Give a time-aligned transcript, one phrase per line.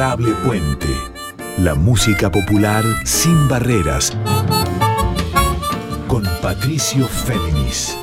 [0.00, 0.88] Adorable Puente.
[1.58, 4.16] La música popular sin barreras.
[6.08, 7.98] Con Patricio Féminis.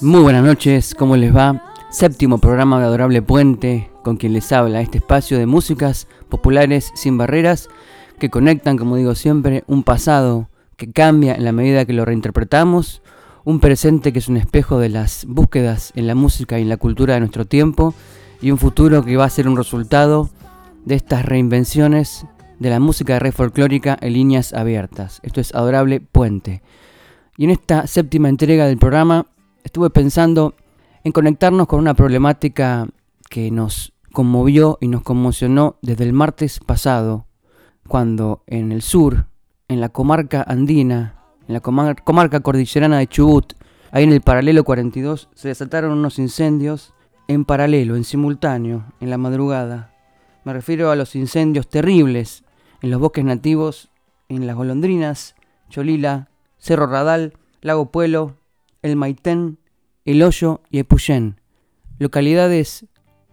[0.00, 1.60] Muy buenas noches, ¿cómo les va?
[1.90, 7.18] Séptimo programa de Adorable Puente, con quien les habla este espacio de músicas populares sin
[7.18, 7.68] barreras
[8.20, 13.02] que conectan, como digo siempre, un pasado que cambia en la medida que lo reinterpretamos,
[13.44, 16.76] un presente que es un espejo de las búsquedas en la música y en la
[16.76, 17.94] cultura de nuestro tiempo,
[18.40, 20.30] y un futuro que va a ser un resultado
[20.84, 22.24] de estas reinvenciones
[22.60, 25.18] de la música de red folclórica en líneas abiertas.
[25.24, 26.62] Esto es Adorable Puente.
[27.36, 29.26] Y en esta séptima entrega del programa
[29.64, 30.54] estuve pensando
[31.02, 32.86] en conectarnos con una problemática
[33.28, 37.26] que nos conmovió y nos conmocionó desde el martes pasado,
[37.88, 39.26] cuando en el sur,
[39.68, 41.14] en la comarca andina,
[41.46, 43.52] en la comarca cordillerana de Chubut,
[43.90, 46.94] ahí en el paralelo 42, se desataron unos incendios
[47.28, 49.94] en paralelo, en simultáneo, en la madrugada.
[50.44, 52.44] Me refiero a los incendios terribles
[52.80, 53.90] en los bosques nativos,
[54.28, 55.34] en las golondrinas,
[55.68, 58.36] Cholila, Cerro Radal, Lago Puelo,
[58.82, 59.58] El Maitén,
[60.06, 61.40] El Hoyo y Epuyén,
[61.98, 62.86] localidades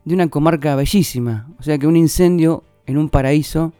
[0.03, 3.73] de una comarca bellísima, o sea que un incendio en un paraíso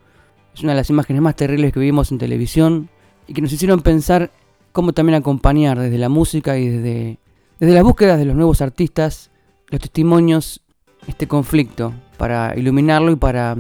[0.56, 2.90] es una de las imágenes más terribles que vimos en televisión
[3.28, 4.32] y que nos hicieron pensar
[4.72, 7.20] cómo también acompañar desde la música y desde,
[7.60, 9.32] desde las búsquedas de los nuevos artistas,
[9.68, 10.62] los testimonios,
[11.08, 13.58] este conflicto, para iluminarlo y para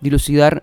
[0.00, 0.62] dilucidar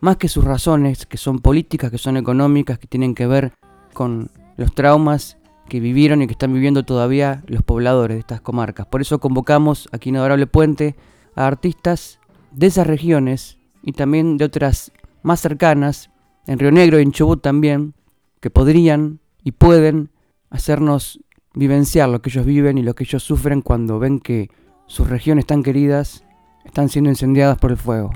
[0.00, 3.52] más que sus razones, que son políticas, que son económicas, que tienen que ver
[3.92, 5.36] con los traumas
[5.68, 8.86] que vivieron y que están viviendo todavía los pobladores de estas comarcas.
[8.86, 10.96] Por eso convocamos aquí en Adorable Puente
[11.36, 12.20] a artistas
[12.52, 16.10] de esas regiones y también de otras más cercanas,
[16.46, 17.94] en Río Negro y en Chubut también,
[18.40, 20.10] que podrían y pueden
[20.50, 21.20] hacernos
[21.54, 24.50] vivenciar lo que ellos viven y lo que ellos sufren cuando ven que
[24.86, 26.24] sus regiones tan queridas
[26.64, 28.10] están siendo incendiadas por el fuego.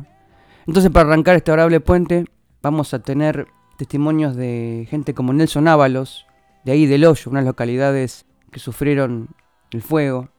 [0.67, 2.25] Entonces para arrancar este adorable puente
[2.63, 6.27] vamos a tener testimonios de gente como Nelson Ábalos,
[6.65, 9.29] de ahí del Hoyo, unas localidades que sufrieron
[9.71, 10.31] el fuego.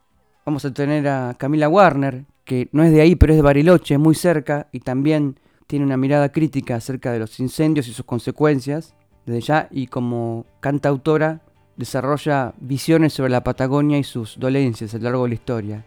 [0.45, 3.97] Vamos a tener a Camila Warner, que no es de ahí, pero es de Bariloche,
[3.97, 8.93] muy cerca, y también tiene una mirada crítica acerca de los incendios y sus consecuencias
[9.25, 11.41] desde ya y como cantautora
[11.75, 15.85] desarrolla visiones sobre la Patagonia y sus dolencias a lo largo de la historia.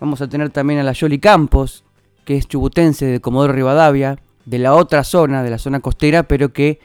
[0.00, 1.84] Vamos a tener también a la Yoli Campos,
[2.24, 6.52] que es chubutense de Comodoro Rivadavia, de la otra zona, de la zona costera, pero
[6.52, 6.80] que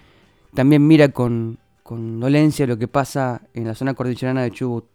[0.54, 4.86] también mira con, con dolencia lo que pasa en la zona cordillerana de Chubut.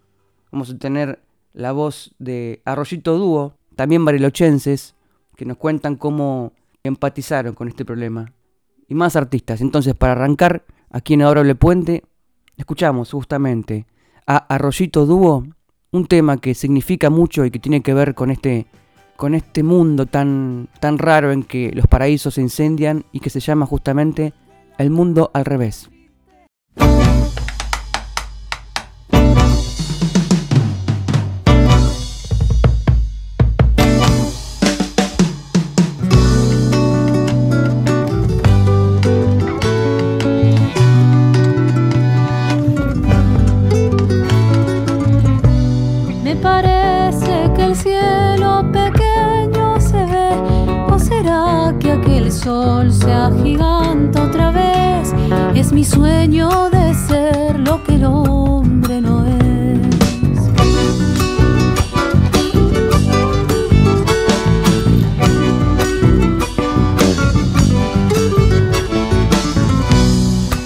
[0.50, 1.20] Vamos a tener
[1.54, 4.94] la voz de Arroyito Dúo, también barilochenses,
[5.36, 6.52] que nos cuentan cómo
[6.82, 8.32] empatizaron con este problema.
[8.88, 9.60] Y más artistas.
[9.60, 12.04] Entonces, para arrancar aquí en Adorable Puente,
[12.56, 13.86] escuchamos justamente
[14.26, 15.44] a Arroyito Dúo,
[15.90, 18.66] un tema que significa mucho y que tiene que ver con este,
[19.16, 23.40] con este mundo tan, tan raro en que los paraísos se incendian y que se
[23.40, 24.34] llama justamente
[24.78, 25.90] El mundo al revés.
[55.58, 60.38] Es mi sueño de ser lo que el hombre no es.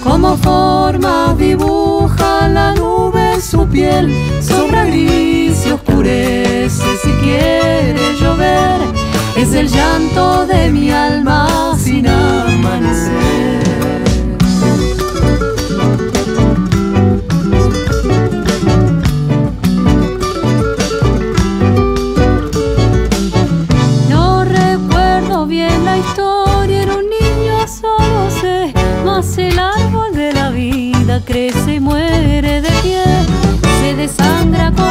[0.03, 8.79] Como forma dibuja la nube su piel, sobra gris y oscurece si quiere llover
[9.37, 13.62] es el llanto de mi alma sin amanecer.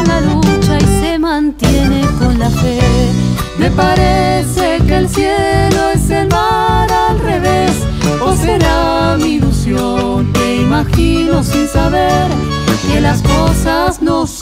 [0.06, 2.80] La lucha y se mantiene con la fe.
[3.58, 7.72] Me parece que el cielo es el mar al revés,
[8.20, 12.28] o será mi ilusión que imagino sin saber
[12.90, 14.41] que las cosas no son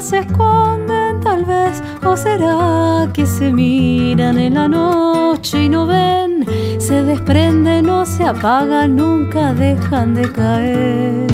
[0.00, 6.46] se esconden tal vez, o será que se miran en la noche y no ven,
[6.78, 11.26] se desprenden, no se apagan, nunca dejan de caer.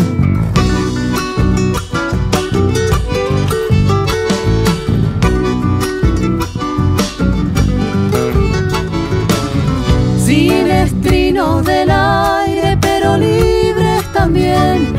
[10.16, 14.93] Sin estrino del aire, pero libres también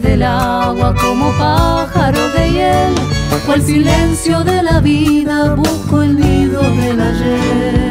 [0.00, 2.94] del agua como pájaros de hiel.
[3.48, 7.85] O el silencio de la vida busco el nido del ayer.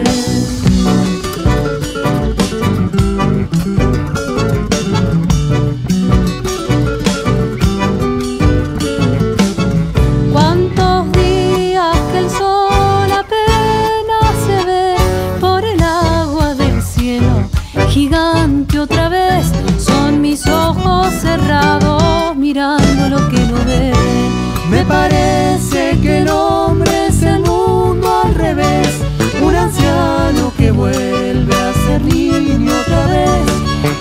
[25.10, 29.02] Parece que el hombre es el mundo al revés,
[29.42, 33.42] un anciano que vuelve a ser niño otra vez,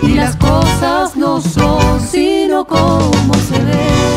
[0.02, 4.14] y las cosas no son sino como se ven.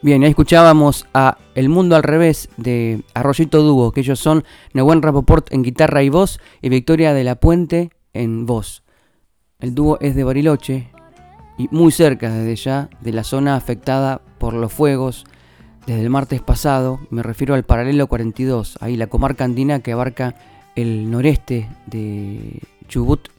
[0.00, 5.02] Bien, ahí escuchábamos a El Mundo al Revés de Arroyito Dúo, que ellos son Nehuen
[5.02, 8.84] Rapoport en guitarra y voz y Victoria de la Puente en voz.
[9.60, 10.86] El dúo es de Bariloche
[11.58, 15.24] y muy cerca desde ya de la zona afectada por los fuegos
[15.84, 17.00] desde el martes pasado.
[17.10, 20.36] Me refiero al paralelo 42, ahí la comarca andina que abarca
[20.76, 23.30] el noreste de Chubut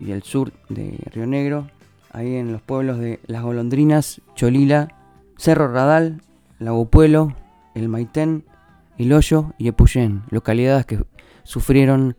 [0.00, 1.68] y el sur de Río Negro,
[2.12, 4.88] ahí en los pueblos de Las Golondrinas, Cholila,
[5.36, 6.22] Cerro Radal,
[6.58, 7.34] Lago Puelo,
[7.74, 8.42] El Maitén,
[8.96, 11.04] El Hoyo y Epuyén, localidades que
[11.42, 12.16] sufrieron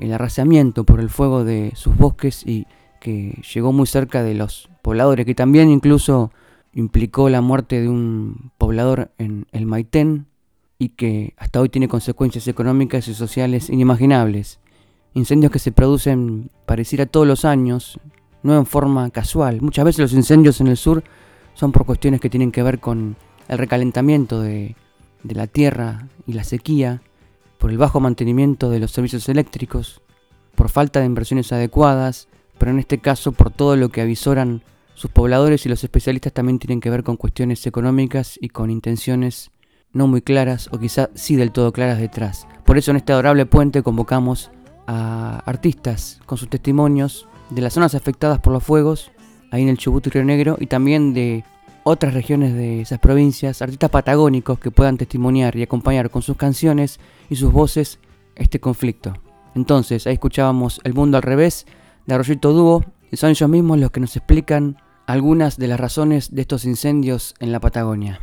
[0.00, 2.66] el arrasamiento por el fuego de sus bosques y
[3.06, 6.32] que llegó muy cerca de los pobladores, que también incluso
[6.74, 10.26] implicó la muerte de un poblador en el Maitén
[10.76, 14.58] y que hasta hoy tiene consecuencias económicas y sociales inimaginables.
[15.14, 18.00] Incendios que se producen pareciera todos los años,
[18.42, 19.60] no en forma casual.
[19.62, 21.04] Muchas veces los incendios en el sur
[21.54, 23.14] son por cuestiones que tienen que ver con
[23.46, 24.74] el recalentamiento de,
[25.22, 27.02] de la tierra y la sequía,
[27.58, 30.02] por el bajo mantenimiento de los servicios eléctricos,
[30.56, 32.26] por falta de inversiones adecuadas,
[32.58, 34.62] pero en este caso por todo lo que avisoran
[34.94, 39.50] sus pobladores y los especialistas también tienen que ver con cuestiones económicas y con intenciones
[39.92, 42.46] no muy claras o quizá sí del todo claras detrás.
[42.64, 44.50] Por eso en este adorable puente convocamos
[44.86, 49.10] a artistas con sus testimonios de las zonas afectadas por los fuegos,
[49.50, 51.44] ahí en el Chubut y Río Negro, y también de
[51.84, 56.98] otras regiones de esas provincias, artistas patagónicos que puedan testimoniar y acompañar con sus canciones
[57.30, 57.98] y sus voces
[58.34, 59.14] este conflicto.
[59.54, 61.66] Entonces, ahí escuchábamos El Mundo al Revés
[62.06, 66.34] de Arroyito Dúo, y son ellos mismos los que nos explican algunas de las razones
[66.34, 68.20] de estos incendios en la Patagonia.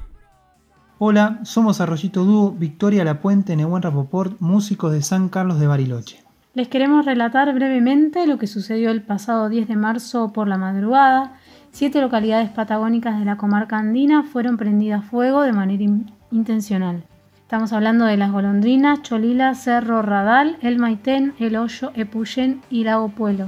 [1.00, 6.24] Hola, somos Arroyito Dúo, Victoria La Puente, Nehuen Rapoport, músicos de San Carlos de Bariloche.
[6.54, 11.34] Les queremos relatar brevemente lo que sucedió el pasado 10 de marzo por la madrugada.
[11.72, 17.04] Siete localidades patagónicas de la comarca andina fueron prendidas a fuego de manera in intencional.
[17.42, 23.10] Estamos hablando de las golondrinas, Cholila, Cerro Radal, El Maitén, El Hoyo, Epuyén y Lago
[23.10, 23.48] Puelo.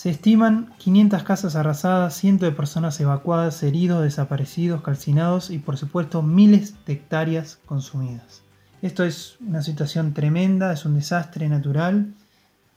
[0.00, 6.22] Se estiman 500 casas arrasadas, cientos de personas evacuadas, heridos, desaparecidos, calcinados y por supuesto
[6.22, 8.42] miles de hectáreas consumidas.
[8.80, 12.14] Esto es una situación tremenda, es un desastre natural.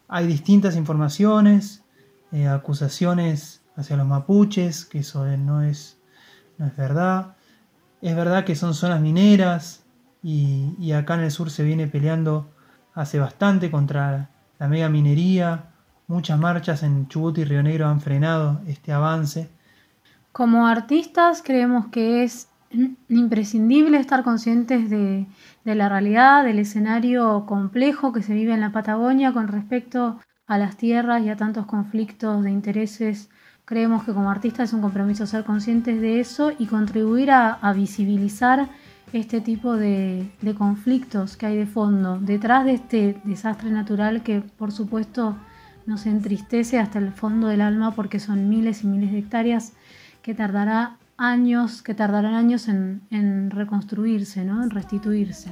[0.10, 1.86] Hay distintas informaciones,
[2.34, 5.98] eh, acusaciones hacia los mapuches, que eso no es,
[6.58, 7.38] no es verdad.
[8.02, 9.86] Es verdad que son zonas mineras
[10.22, 12.52] y, y acá en el sur se viene peleando
[12.94, 15.70] hace bastante contra la mega minería,
[16.14, 19.50] Muchas marchas en Chubut y Río Negro han frenado este avance.
[20.32, 22.50] Como artistas creemos que es
[23.10, 25.26] imprescindible estar conscientes de,
[25.66, 30.78] la realidad, del escenario complejo que se vive en la Patagonia con respecto a las
[30.78, 33.32] tierras y a tantos conflictos de intereses.
[33.66, 38.70] Creemos que como artistas es un compromiso ser conscientes de eso y contribuir a, visibilizar
[39.14, 40.30] este tipo de
[40.60, 45.36] conflictos que hay de fondo, detrás de este desastre natural que por supuesto
[45.86, 49.74] nos entristece hasta el fondo del alma porque son miles y miles de hectáreas
[50.22, 54.64] que tardará años, que tardarán años en, reconstruirse, ¿no?
[54.64, 55.50] en restituirse.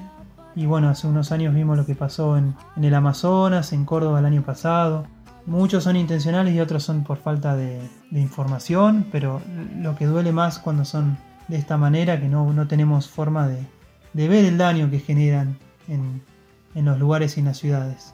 [0.55, 4.25] Y bueno, hace unos años vimos lo que pasó en, el Amazonas, en Córdoba el
[4.25, 5.05] año pasado.
[5.45, 9.41] Muchos son intencionales y otros son por falta de, de información, pero
[9.77, 13.65] lo que duele más cuando son de esta manera, que no, no tenemos forma de,
[14.13, 15.57] de, ver el daño que generan
[15.88, 16.21] en,
[16.75, 18.13] en los lugares y en las ciudades.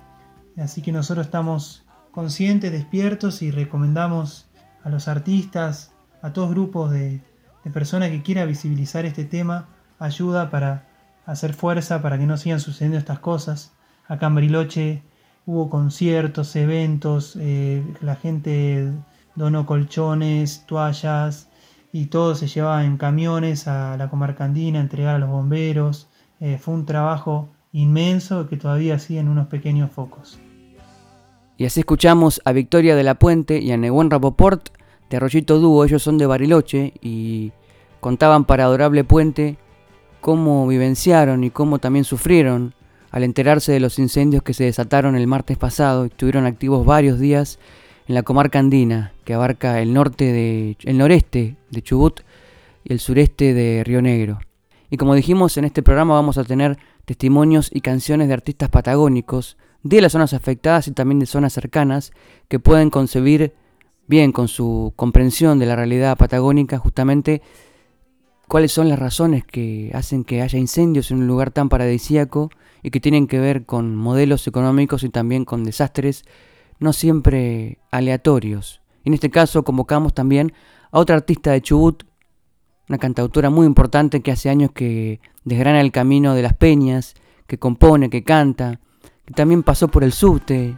[0.58, 1.84] Así que nosotros estamos
[2.18, 4.48] conscientes, despiertos y recomendamos
[4.84, 5.94] a los artistas,
[6.24, 7.22] a todos grupos de,
[7.72, 9.68] personas que quieran visibilizar este tema,
[10.00, 10.88] ayuda para
[11.28, 13.72] hacer fuerza para que no sigan sucediendo estas cosas.
[14.08, 15.04] Acá en Bariloche
[15.46, 18.92] hubo conciertos, eventos, eh, la gente
[19.36, 21.50] donó colchones, toallas
[21.94, 26.08] y todo se llevaba en camiones a la comarca andina a entregar a los bomberos.
[26.40, 30.40] Eh, fue un trabajo inmenso que todavía sigue en unos pequeños focos.
[31.58, 34.70] Y así escuchamos a Victoria de la Puente y a Neguen Rapoport
[35.10, 37.52] de Arroyito Dúo, ellos son de Bariloche y
[38.00, 39.58] contaban para Adorable Puente
[40.22, 42.76] cómo vivenciaron y cómo también sufrieron
[43.10, 47.20] al enterarse de los incendios que se desataron el martes pasado y estuvieron activos varios
[47.20, 47.58] días
[48.08, 52.22] en la comarca andina, que abarca el norte de el noreste de Chubut
[52.84, 54.40] y el sureste de Río Negro.
[54.90, 59.58] Y como dijimos en este programa vamos a tener testimonios y canciones de artistas patagónicos
[59.88, 62.12] de las zonas afectadas y también de zonas cercanas
[62.48, 63.54] que pueden concebir
[64.08, 67.42] bien con su comprensión de la realidad patagónica justamente
[68.48, 72.50] cuáles son las razones que hacen que haya incendios en un lugar tan paradisíaco
[72.82, 76.24] y que tienen que ver con modelos económicos y también con desastres
[76.80, 78.82] no siempre aleatorios.
[79.04, 80.54] En este caso convocamos también
[80.92, 82.04] a otra artista de Chubut,
[82.88, 87.16] una cantautora muy importante que hace años que desgrana el camino de las peñas,
[87.48, 88.80] que compone, que canta,
[89.28, 90.76] que también pasó por el subte,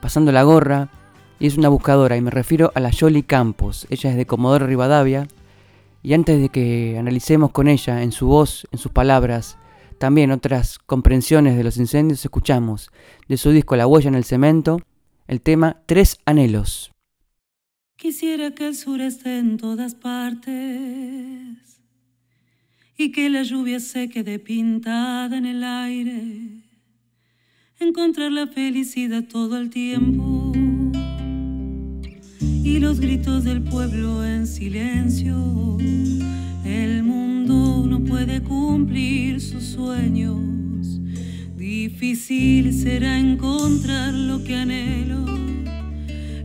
[0.00, 0.90] pasando la gorra,
[1.38, 3.86] y es una buscadora, y me refiero a la Yoli Campos.
[3.90, 5.28] Ella es de Comodoro Rivadavia,
[6.02, 9.56] y antes de que analicemos con ella, en su voz, en sus palabras,
[9.98, 12.90] también otras comprensiones de los incendios, escuchamos
[13.28, 14.80] de su disco La huella en el cemento,
[15.28, 16.90] el tema Tres anhelos.
[17.96, 20.52] Quisiera que el sur esté en todas partes
[22.98, 26.65] y que la lluvia se quede pintada en el aire,
[27.78, 30.52] encontrar la felicidad todo el tiempo
[32.40, 35.78] y los gritos del pueblo en silencio.
[36.64, 40.40] El mundo no puede cumplir sus sueños.
[41.56, 45.26] Difícil será encontrar lo que anhelo.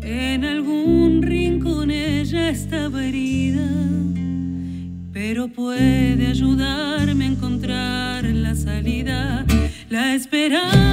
[0.04, 3.70] En algún rincón ella está herida,
[5.14, 9.46] pero puede ayudarme a encontrar la salida,
[9.90, 10.91] la esperanza.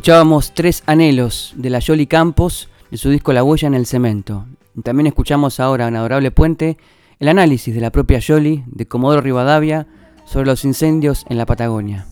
[0.00, 4.46] Escuchábamos Tres Anhelos de la Yoli Campos de su disco La Huella en el Cemento.
[4.82, 6.78] También escuchamos ahora en Adorable Puente
[7.18, 9.86] el análisis de la propia Yoli de Comodoro Rivadavia
[10.24, 12.06] sobre los incendios en la Patagonia.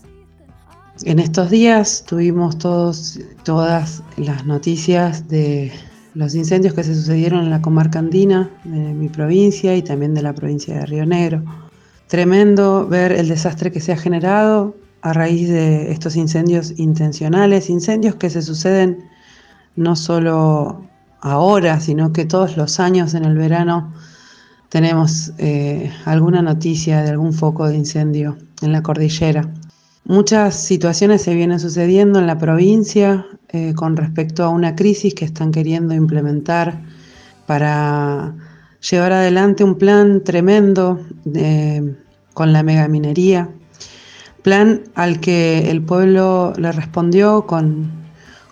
[1.03, 5.71] En estos días tuvimos todas las noticias de
[6.13, 10.21] los incendios que se sucedieron en la comarca andina de mi provincia y también de
[10.21, 11.41] la provincia de Río Negro.
[12.05, 18.15] Tremendo ver el desastre que se ha generado a raíz de estos incendios intencionales, incendios
[18.15, 19.09] que se suceden
[19.75, 20.83] no solo
[21.21, 23.93] ahora, sino que todos los años en el verano
[24.69, 29.49] tenemos eh, alguna noticia de algún foco de incendio en la cordillera.
[30.05, 35.25] Muchas situaciones se vienen sucediendo en la provincia eh, con respecto a una crisis que
[35.25, 36.81] están queriendo implementar
[37.45, 38.35] para
[38.89, 40.99] llevar adelante un plan tremendo
[41.33, 41.95] eh,
[42.33, 43.49] con la megaminería
[44.41, 47.97] plan al que el pueblo le respondió con,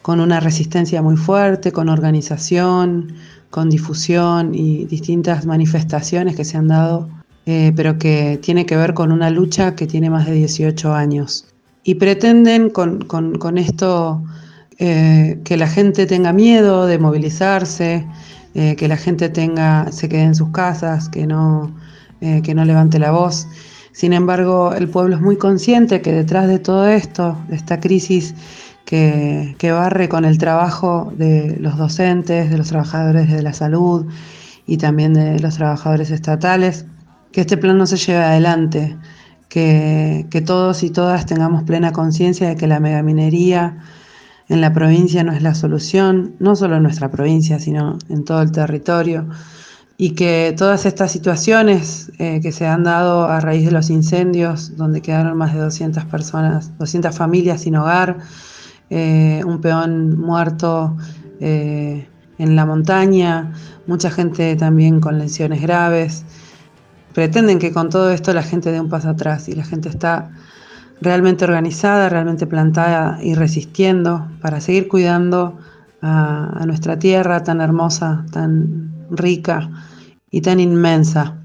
[0.05, 3.13] una resistencia muy fuerte, con organización,
[3.49, 7.09] con difusión y distintas manifestaciones que se han dado,
[7.45, 11.47] eh, pero que tiene que ver con una lucha que tiene más de 18 años.
[11.83, 14.23] Y pretenden con, esto
[14.79, 18.07] eh, que la gente tenga miedo de movilizarse,
[18.53, 21.75] eh, que la gente tenga, se quede en sus casas, que no,
[22.19, 23.47] que no levante la voz.
[23.97, 28.35] Sin embargo, el pueblo es muy consciente que detrás de todo esto, de esta crisis
[28.85, 34.05] que, barre con el trabajo de los docentes, de los trabajadores de la salud
[34.67, 36.85] y también de los trabajadores estatales,
[37.31, 38.95] que este plan no se lleve adelante,
[39.49, 43.79] que, que todos y todas tengamos plena conciencia de que la megaminería
[44.47, 48.43] en la provincia no es la solución, no solo en nuestra provincia, sino en todo
[48.43, 49.27] el territorio
[49.97, 54.77] y que todas estas situaciones eh, que se han dado a raíz de los incendios,
[54.77, 58.19] donde quedaron más de 200 personas, 200 familias sin hogar,
[58.91, 60.95] eh, un peón muerto
[61.39, 62.07] eh,
[62.37, 63.53] en la montaña,
[63.87, 66.23] mucha gente también con lesiones graves,
[67.13, 70.29] pretenden que con todo esto la gente dé un paso atrás y la gente está
[71.01, 75.57] realmente organizada, realmente plantada y resistiendo para seguir cuidando
[75.99, 79.69] a nuestra tierra tan hermosa, tan rica
[80.31, 81.41] y tan inmensa.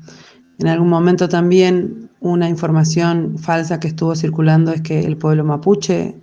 [0.58, 6.14] En algún momento también una información falsa que estuvo circulando es que el pueblo mapuche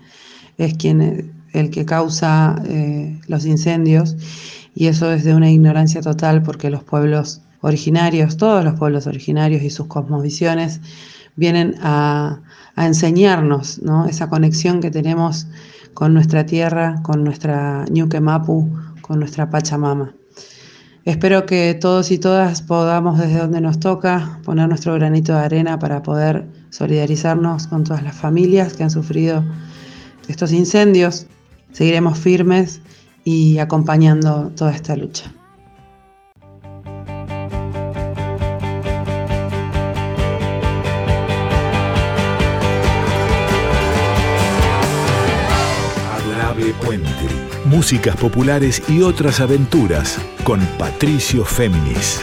[0.58, 4.16] es quien el que causa eh, los incendios
[4.76, 9.62] y eso es de una ignorancia total porque los pueblos originarios, todos los pueblos originarios
[9.64, 10.80] y sus cosmovisiones
[11.36, 12.42] vienen a,
[12.78, 15.48] enseñarnos esa conexión que tenemos
[15.94, 18.70] con nuestra tierra, con nuestra Ñuque Mapu,
[19.02, 20.14] con nuestra Pachamama.
[21.10, 25.80] Espero que todos y todas podamos desde donde nos toca poner nuestro granito de arena
[25.80, 29.44] para poder solidarizarnos con todas las familias que han sufrido
[30.28, 31.26] estos incendios.
[31.72, 32.82] Seguiremos firmes
[33.24, 35.34] y acompañando toda esta lucha.
[47.80, 52.22] Músicas populares y otras aventuras con Patricio Féminis.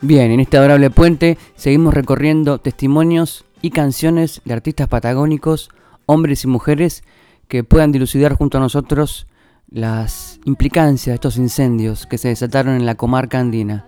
[0.00, 5.68] Bien, en este adorable puente seguimos recorriendo testimonios y canciones de artistas patagónicos,
[6.06, 7.04] hombres y mujeres,
[7.46, 9.26] que puedan dilucidar junto a nosotros
[9.68, 13.84] las implicancias de estos incendios que se desataron en la comarca andina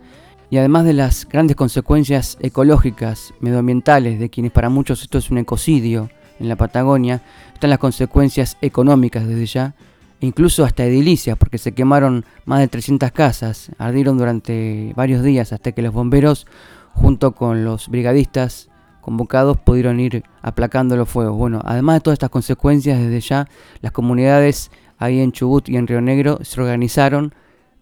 [0.51, 5.39] y además de las grandes consecuencias ecológicas, medioambientales, de quienes para muchos esto es un
[5.39, 9.75] ecocidio en la Patagonia, están las consecuencias económicas desde ya,
[10.21, 15.53] e incluso hasta edilicias, porque se quemaron más de 300 casas, ardieron durante varios días
[15.53, 16.47] hasta que los bomberos,
[16.95, 18.69] junto con los brigadistas
[19.01, 21.37] convocados, pudieron ir aplacando los fuegos.
[21.37, 23.49] Bueno, además de todas estas consecuencias, desde ya
[23.81, 27.35] las comunidades ahí en Chubut y en Río Negro se organizaron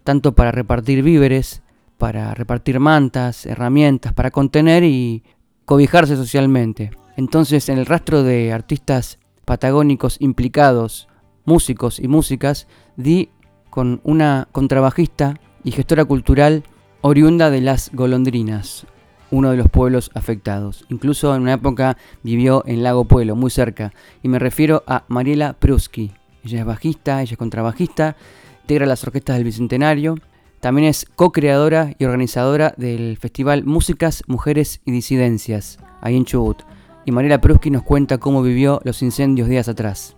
[0.03, 1.63] tanto para repartir víveres,
[1.97, 5.23] para repartir mantas, herramientas, para contener y
[5.65, 6.91] cobijarse socialmente.
[7.17, 11.07] Entonces, en el rastro de artistas patagónicos implicados,
[11.45, 13.29] músicos y músicas, di
[13.69, 16.63] con una contrabajista y gestora cultural
[17.01, 18.85] oriunda de las golondrinas,
[19.31, 20.85] uno de los pueblos afectados.
[20.89, 25.53] Incluso en una época vivió en Lago Pueblo, muy cerca, y me refiero a Mariela
[25.53, 26.11] Pruski.
[26.43, 28.15] Ella es bajista, ella es contrabajista,
[28.61, 30.15] integra las orquestas del Bicentenario,
[30.59, 36.63] también es co-creadora y organizadora del festival Músicas, Mujeres y Disidencias, ahí en Chubut.
[37.05, 40.15] Y Mariela Pruski nos cuenta cómo vivió los incendios días atrás.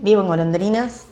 [0.00, 1.06] Vivo en Golondrinas.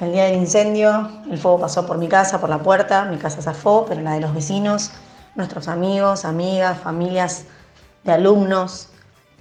[0.00, 3.04] El día del incendio, el fuego pasó por mi casa, por la puerta.
[3.04, 4.90] Mi casa zafó, pero la de los vecinos,
[5.36, 7.44] nuestros amigos, amigas, familias
[8.02, 8.88] de alumnos,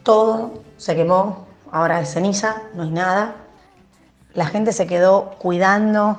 [0.04, 3.36] todo se quemó, ahora es ceniza, no hay nada.
[4.34, 6.18] La gente se quedó cuidando,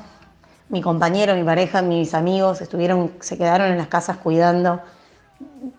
[0.68, 4.80] mi compañero, mi pareja, mis amigos estuvieron, se quedaron en las casas cuidando,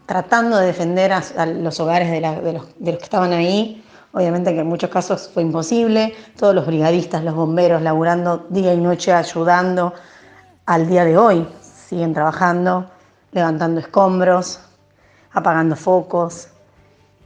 [0.06, 2.44] tratando de defender a, los hogares de, los,
[2.80, 3.84] de los que estaban ahí.
[4.14, 8.78] Obviamente que en muchos casos fue imposible, todos los brigadistas, los bomberos laburando día y
[8.78, 9.94] noche ayudando
[10.66, 12.90] al día de hoy, siguen trabajando,
[13.34, 14.62] levantando escombros,
[15.34, 16.48] apagando focos.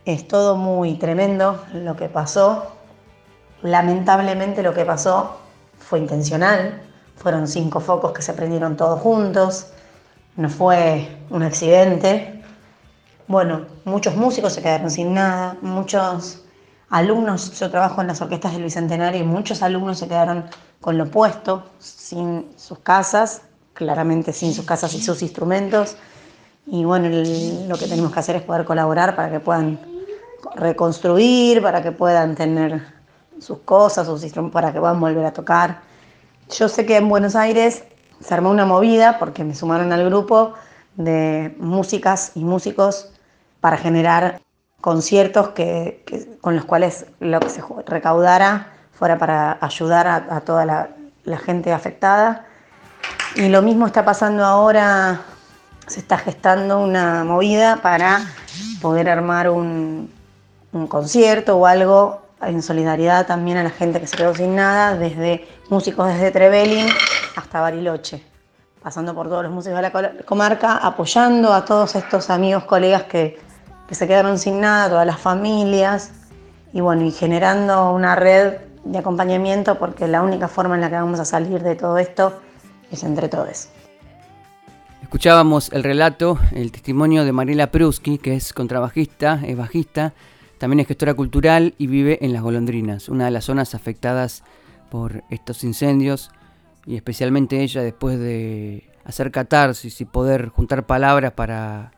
[0.03, 2.71] Es todo muy tremendo lo que pasó.
[3.61, 5.37] Lamentablemente lo que pasó
[5.77, 6.88] fue intencional.
[7.19, 9.67] Fueron cinco focos que se prendieron todos juntos.
[10.36, 12.41] No fue un accidente.
[13.27, 15.58] Bueno, muchos músicos se quedaron sin nada.
[15.62, 16.43] Muchos
[16.89, 20.45] alumnos, yo trabajo en las orquestas del Bicentenario muchos alumnos se quedaron
[20.82, 23.41] con lo puesto, sin sus casas,
[23.73, 25.97] claramente sin sus casas y sus instrumentos.
[26.65, 29.79] Y bueno, lo que tenemos que hacer es poder colaborar para que puedan
[30.55, 32.82] reconstruir, para que puedan tener
[33.39, 35.88] sus cosas, sus para que puedan volver a tocar.
[36.49, 37.83] Yo sé que en Buenos Aires
[38.19, 40.53] se armó una movida porque me sumaron al grupo
[40.95, 43.12] de músicas y músicos
[43.62, 44.41] para generar
[44.81, 51.38] conciertos que, con los cuales lo que se recaudara fuera para ayudar a, toda la,
[51.38, 52.47] gente afectada.
[53.35, 55.21] Y lo mismo está pasando ahora,
[55.85, 58.21] se está gestando una movida para
[58.81, 60.12] poder armar un,
[60.71, 64.95] un concierto o algo en solidaridad también a la gente que se quedó sin nada,
[64.95, 66.88] desde músicos desde Trevelin
[67.36, 68.23] hasta Bariloche,
[68.82, 73.38] pasando por todos los músicos de la comarca, apoyando a todos estos amigos, colegas que,
[73.88, 76.12] que se quedaron sin nada, todas las familias,
[76.73, 80.95] y bueno, y generando una red de acompañamiento porque la única forma en la que
[80.95, 82.39] vamos a salir de todo esto
[82.91, 83.69] es entre todos.
[85.02, 90.13] Escuchábamos el relato, el testimonio de Mariela Pruski, que es contrabajista, es bajista,
[90.59, 94.43] también es gestora cultural y vive en Las Golondrinas, una de las zonas afectadas
[94.91, 96.31] por estos incendios
[96.85, 101.91] y especialmente ella después de hacer catarsis y poder juntar palabras para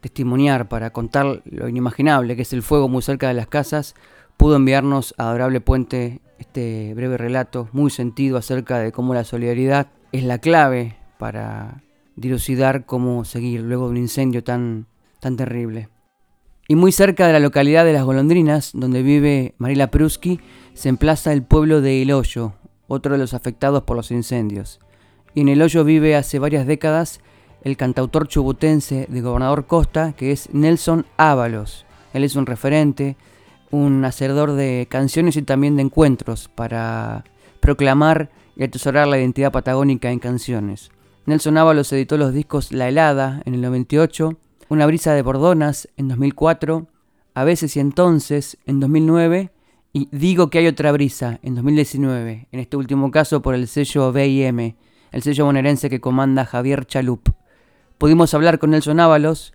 [0.00, 3.94] testimoniar, para contar lo inimaginable que es el fuego muy cerca de las casas,
[4.36, 9.88] pudo enviarnos a Adorable Puente este breve relato muy sentido acerca de cómo la solidaridad
[10.12, 11.82] es la clave para
[12.16, 14.86] dilucidar cómo seguir luego de un incendio tan,
[15.20, 15.88] tan terrible.
[16.70, 20.38] Y muy cerca de la localidad de Las Golondrinas, donde vive Marila Pruski,
[20.74, 22.52] se emplaza el pueblo de El Hoyo,
[22.88, 24.78] otro de los afectados por los incendios.
[25.34, 27.20] Y en El Hoyo vive hace varias décadas
[27.64, 31.86] el cantautor chubutense de Gobernador Costa, que es Nelson Ábalos.
[32.12, 33.16] Él es un referente,
[33.70, 37.24] un hacedor de canciones y también de encuentros para
[37.60, 40.90] proclamar y atesorar la identidad patagónica en canciones.
[41.24, 44.36] Nelson Ábalos editó los discos La Helada en el 98,
[44.68, 46.86] una brisa de Bordonas en 2004,
[47.34, 49.50] A veces y entonces en 2009
[49.92, 54.12] y Digo que hay otra brisa en 2019, en este último caso por el sello
[54.12, 54.74] BIM,
[55.12, 57.30] el sello bonaerense que comanda Javier Chalup.
[57.96, 59.54] Pudimos hablar con Nelson Ábalos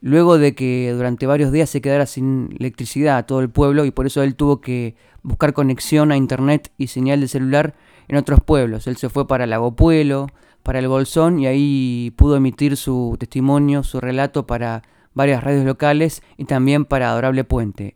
[0.00, 3.90] luego de que durante varios días se quedara sin electricidad a todo el pueblo y
[3.90, 7.74] por eso él tuvo que buscar conexión a internet y señal de celular
[8.08, 8.86] en otros pueblos.
[8.86, 10.28] Él se fue para Lago Puelo,
[10.66, 14.82] para el Bolsón y ahí pudo emitir su testimonio, su relato para
[15.14, 17.94] varias radios locales y también para Adorable Puente.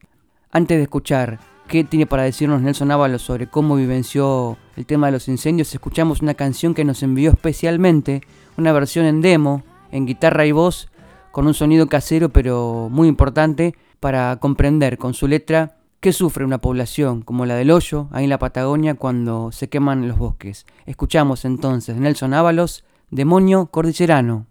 [0.53, 5.13] Antes de escuchar qué tiene para decirnos Nelson Ábalos sobre cómo vivenció el tema de
[5.15, 8.21] los incendios, escuchamos una canción que nos envió especialmente,
[8.57, 10.93] una versión en demo, en guitarra y voz,
[11.33, 16.63] con un sonido casero pero muy importante para comprender con su letra ¿Qué sufre una
[16.63, 20.65] población como la del Hoyo, ahí en la Patagonia, cuando se queman los bosques?
[20.87, 24.47] Escuchamos entonces Nelson Ábalos, Demonio Cordillerano.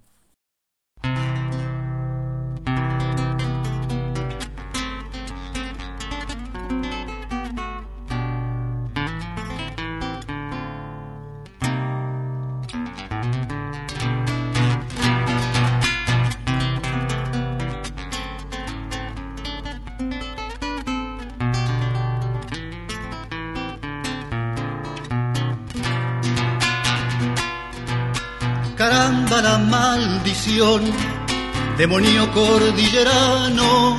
[31.80, 33.98] Demonio cordillerano,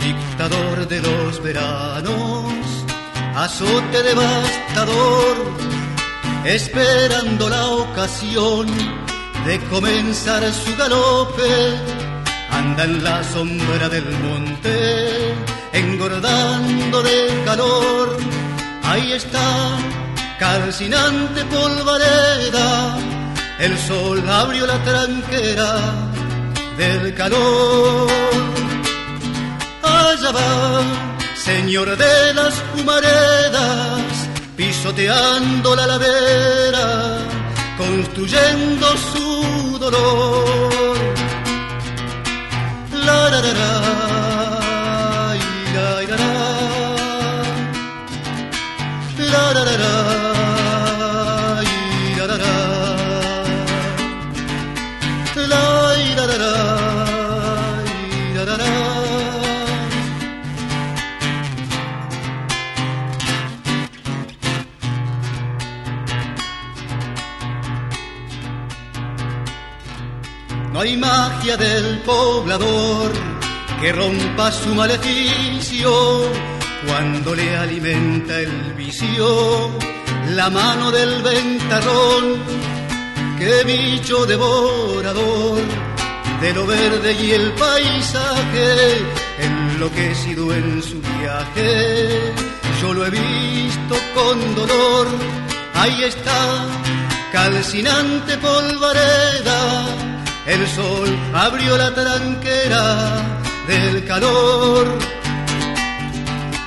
[0.00, 2.54] dictador de los veranos,
[3.34, 5.36] azote devastador,
[6.46, 8.66] esperando la ocasión
[9.44, 11.52] de comenzar su galope,
[12.50, 15.34] anda en la sombra del monte,
[15.74, 18.16] engordando de calor,
[18.84, 19.76] ahí está,
[20.38, 22.96] calcinante polvareda
[23.58, 26.11] el sol abrió la tranquera
[26.82, 28.08] del calor.
[29.82, 30.82] Allá va,
[31.34, 34.12] señor de las humaredas,
[34.56, 36.86] pisoteando la ladera,
[37.82, 40.96] construyendo su dolor.
[43.06, 43.70] La, la, la, la,
[45.74, 46.26] la,
[49.32, 50.31] la, la, la,
[71.56, 73.12] del poblador
[73.80, 75.92] que rompa su maleficio
[76.86, 79.70] cuando le alimenta el vicio
[80.30, 82.42] la mano del ventarrón.
[83.38, 85.60] Qué bicho devorador
[86.40, 88.98] de lo verde y el paisaje,
[89.38, 92.32] enloquecido en su viaje.
[92.80, 95.06] Yo lo he visto con dolor,
[95.74, 96.66] ahí está,
[97.32, 100.11] calcinante polvareda
[100.46, 103.22] el sol abrió la tranquera
[103.66, 104.86] del calor.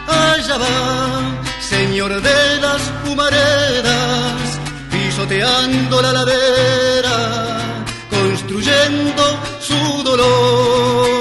[0.08, 4.60] Allá va, señor de las humaredas,
[4.92, 7.18] pisoteando la ladera,
[8.10, 9.24] construyendo
[9.60, 11.15] su dolor.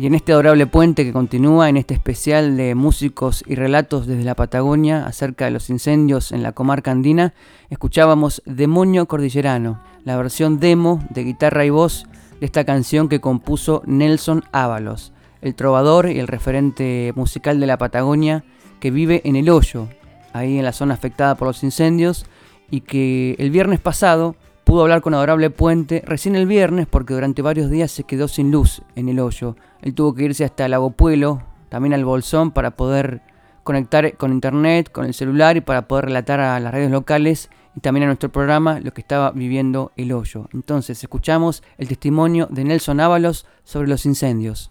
[0.00, 4.24] Y en este adorable puente que continúa en este especial de músicos y relatos desde
[4.24, 7.34] la Patagonia acerca de los incendios en la comarca andina,
[7.68, 12.06] escuchábamos Demonio Cordillerano, la versión demo de guitarra y voz
[12.40, 17.76] de esta canción que compuso Nelson Ábalos, el trovador y el referente musical de la
[17.76, 18.42] Patagonia
[18.80, 19.86] que vive en El Hoyo,
[20.32, 22.24] ahí en la zona afectada por los incendios,
[22.70, 24.34] y que el viernes pasado
[24.70, 28.52] pudo hablar con Adorable Puente recién el viernes porque durante varios días se quedó sin
[28.52, 29.56] luz en el hoyo.
[29.82, 33.20] Él tuvo que irse hasta Lago Pueblo, también al Bolsón, para poder
[33.64, 37.80] conectar con internet, con el celular y para poder relatar a las redes locales y
[37.80, 40.48] también a nuestro programa lo que estaba viviendo el hoyo.
[40.54, 44.70] Entonces escuchamos el testimonio de Nelson Ábalos sobre los incendios.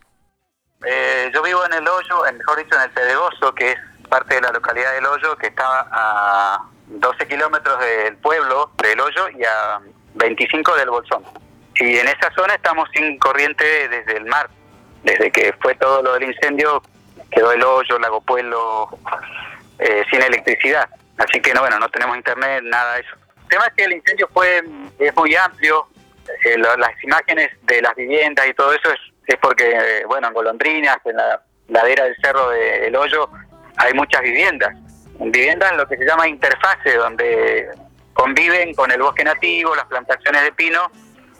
[0.86, 4.42] Eh, yo vivo en el hoyo, mejor dicho en el Pedregoso, que es parte de
[4.44, 9.80] la localidad del hoyo, que está a 12 kilómetros del pueblo del Hoyo y a
[10.15, 11.23] 25 del Bolsón.
[11.75, 14.49] Y en esa zona estamos sin corriente desde el mar.
[15.04, 16.82] Desde que fue todo lo del incendio,
[17.32, 18.89] quedó el Hoyo, Lago Pueblo,
[19.78, 20.89] eh, sin electricidad.
[21.17, 23.15] Así que no, bueno, no tenemos internet, nada de eso.
[23.43, 24.63] El tema es que el incendio fue
[24.97, 25.88] es muy amplio.
[26.43, 30.97] Eh, las imágenes de las viviendas y todo eso es, es porque, bueno, en Golondrinas,
[31.06, 33.30] en la ladera del cerro del Hoyo,
[33.78, 34.75] hay muchas viviendas
[35.19, 37.69] viviendas en lo que se llama interfase, donde
[38.13, 40.91] conviven con el bosque nativo, las plantaciones de pino,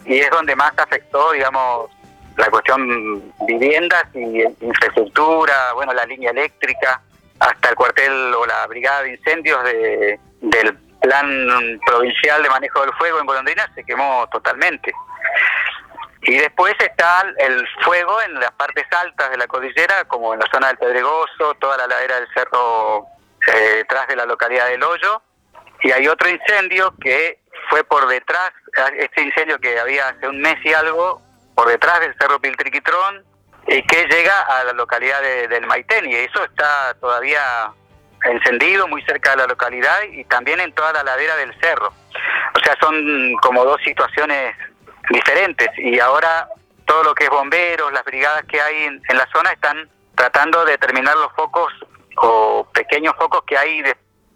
[0.04, 1.90] y es donde más afectó, digamos,
[2.36, 7.02] la cuestión viviendas y infraestructura, bueno, la línea eléctrica,
[7.38, 12.92] hasta el cuartel o la brigada de incendios de, del plan provincial de manejo del
[12.94, 14.92] fuego en Golondrina se quemó totalmente.
[16.22, 20.46] Y después está el fuego en las partes altas de la cordillera, como en la
[20.52, 23.06] zona del Pedregoso, toda la ladera del Cerro
[23.46, 25.22] eh, detrás de la localidad del Hoyo,
[25.82, 28.52] y hay otro incendio que fue por detrás,
[28.98, 31.22] este incendio que había hace un mes y algo,
[31.54, 33.24] por detrás del Cerro Piltriquitrón,
[33.66, 37.72] y que llega a la localidad del Maitén, y eso está todavía
[38.24, 41.92] encendido muy cerca de la localidad y también en toda la ladera del cerro.
[42.54, 44.54] O sea, son como dos situaciones
[45.08, 46.48] diferentes y ahora
[46.84, 50.64] todo lo que es bomberos, las brigadas que hay en, en la zona están tratando
[50.64, 51.72] de terminar los focos
[52.22, 53.82] o pequeños focos que hay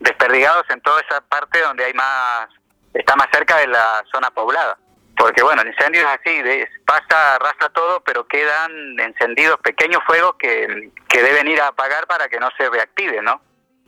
[0.01, 2.49] desperdigados en toda esa parte donde hay más,
[2.93, 4.79] está más cerca de la zona poblada.
[5.17, 6.43] Porque bueno, el incendio es así,
[6.85, 12.29] pasa, arrasa todo, pero quedan encendidos pequeños fuegos que, que deben ir a apagar para
[12.29, 13.41] que no se reactive, ¿no?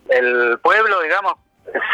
[0.09, 1.35] El pueblo, digamos,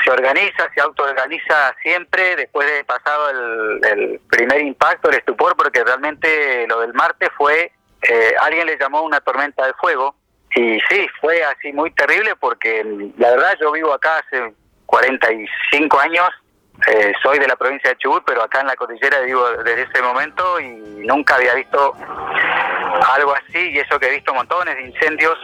[0.04, 5.82] se organiza, se autoorganiza siempre después de pasado el, el, primer impacto, el estupor, porque
[5.82, 10.14] realmente lo del martes fue, eh, alguien le llamó una tormenta de fuego,
[10.54, 12.84] y sí, fue así muy terrible porque
[13.16, 14.52] la verdad yo vivo acá hace
[14.86, 16.28] 45 años,
[16.88, 20.02] eh, soy de la provincia de Chubut, pero acá en la cordillera vivo desde ese
[20.02, 20.66] momento y
[21.06, 21.94] nunca había visto
[23.14, 25.38] algo así, y eso que he visto montones de incendios,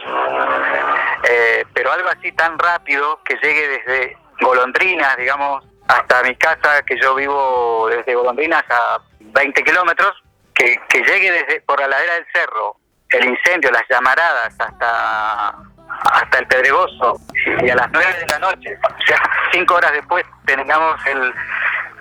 [1.27, 6.99] eh, pero algo así tan rápido que llegue desde Golondrinas, digamos, hasta mi casa, que
[7.01, 10.11] yo vivo desde Golondrinas a 20 kilómetros,
[10.53, 12.77] que, que llegue desde por la ladera del cerro
[13.09, 15.55] el incendio, las llamaradas hasta
[16.01, 17.19] hasta el Pedregoso
[17.61, 21.33] y a las nueve de la noche, o sea, cinco horas después tengamos el,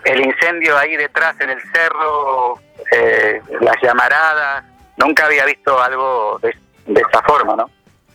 [0.05, 2.61] el incendio ahí detrás en el cerro
[2.93, 4.65] eh, las llamaradas,
[4.97, 6.55] nunca había visto algo de,
[6.87, 7.71] de esa forma, ¿no?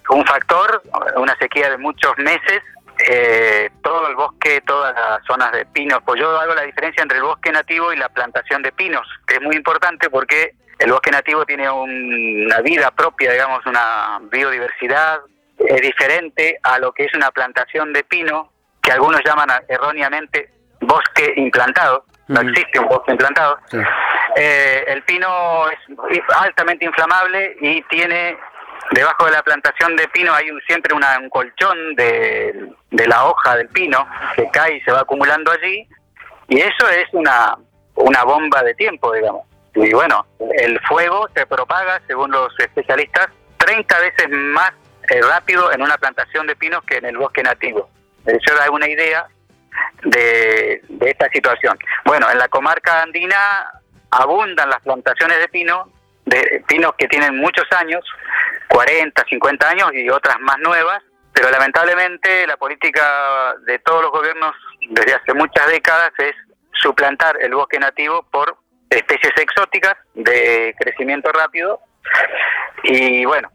[0.09, 0.81] Un factor,
[1.15, 2.61] una sequía de muchos meses,
[3.07, 7.17] eh, todo el bosque, todas las zonas de pinos, pues yo hago la diferencia entre
[7.17, 11.11] el bosque nativo y la plantación de pinos, que es muy importante porque el bosque
[11.11, 15.19] nativo tiene una vida propia, digamos, una biodiversidad,
[15.59, 20.49] es diferente a lo que es una plantación de pino, que algunos llaman erróneamente
[20.81, 23.57] bosque implantado, no existe un bosque implantado.
[24.35, 28.37] Eh, el pino es altamente inflamable y tiene
[28.91, 33.69] debajo de la plantación de pino hay siempre un colchón de, de, la hoja del
[33.69, 34.05] pino
[34.35, 35.87] que cae y se va acumulando allí
[36.47, 37.55] y eso es una,
[37.95, 39.43] una bomba de tiempo, digamos.
[39.75, 44.71] Y bueno, el fuego se propaga, según los especialistas, 30 veces más
[45.09, 47.89] eh, rápido en una plantación de pinos que en el bosque nativo.
[48.25, 49.27] Eso da una idea
[50.03, 51.77] de, de esta situación.
[52.05, 53.71] Bueno, en la comarca andina
[54.11, 55.89] abundan las plantaciones de pino,
[56.25, 58.05] de pinos que tienen muchos años,
[58.69, 61.01] 40, 50 años y otras más nuevas,
[61.33, 64.53] pero lamentablemente la política de todos los gobiernos
[64.89, 66.35] desde hace muchas décadas es
[66.73, 68.57] suplantar el bosque nativo por
[68.93, 71.79] especies exóticas de crecimiento rápido.
[72.83, 73.49] Y bueno,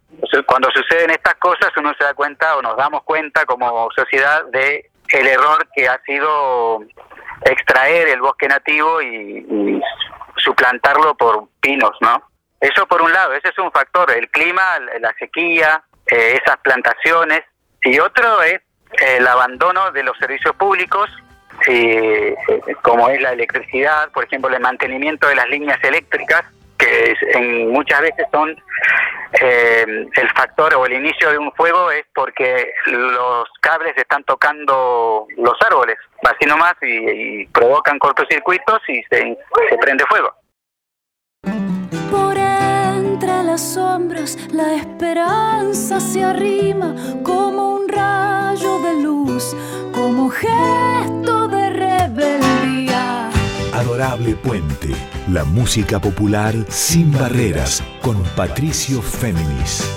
[0.46, 4.90] cuando suceden estas cosas uno se da cuenta o nos damos cuenta como sociedad de
[5.11, 6.83] el error que ha sido
[7.44, 9.81] extraer el bosque nativo y,
[10.37, 12.22] suplantarlo por pinos, ¿no?
[12.61, 14.62] Eso por un lado, ese es un factor, el clima,
[15.01, 17.42] la sequía, eh, esas plantaciones.
[17.83, 18.61] Y otro es
[18.92, 21.11] el abandono de los servicios públicos
[21.66, 22.35] eh,
[22.83, 26.44] como es la electricidad, por ejemplo, el mantenimiento de las líneas eléctricas,
[26.79, 28.57] que en, muchas veces son
[29.40, 35.27] eh, el factor o el inicio de un fuego es porque los cables están tocando
[35.37, 39.37] los árboles, así nomás, y, provocan cortocircuitos y se,
[39.81, 40.33] prende fuego.
[42.11, 49.55] Por entre las sombras la esperanza se arrima como un rayo de luz,
[49.92, 50.31] como
[53.98, 54.94] Adorable Puente,
[55.28, 59.90] la música popular sin barreras con Patricio Féminis.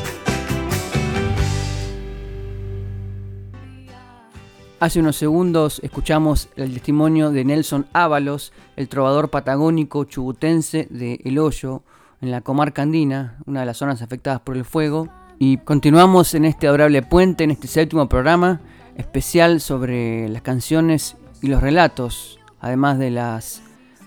[4.79, 11.37] Hace unos segundos escuchamos el testimonio de Nelson Ábalos, el trovador patagónico chubutense de El
[11.37, 11.83] Hoyo,
[12.21, 15.09] en la comarca andina, una de las zonas afectadas por el fuego.
[15.37, 18.61] Y continuamos en este adorable puente, en este séptimo programa
[18.97, 23.61] especial sobre las canciones y los relatos, además de las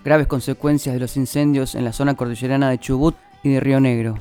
[0.05, 4.19] graves consecuencias de los incendios en la zona cordillerana de Chubut y de Río Negro.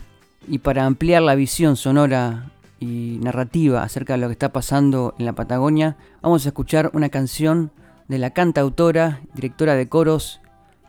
[0.49, 5.27] Y para ampliar la visión sonora y narrativa acerca de lo que está pasando en
[5.27, 7.71] la Patagonia, vamos a escuchar una canción
[8.09, 10.41] de la cantautora, directora de coros,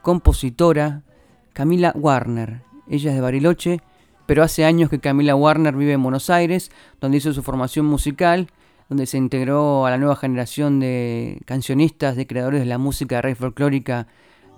[0.02, 1.02] compositora
[1.52, 2.62] Camila Warner.
[2.90, 3.82] Ella es de Bariloche,
[4.26, 8.48] pero hace años que Camila Warner vive en Buenos Aires, donde hizo su formación musical,
[8.88, 13.36] donde se integró a la nueva generación de cancionistas, de creadores de la música rey
[13.36, 14.08] folclórica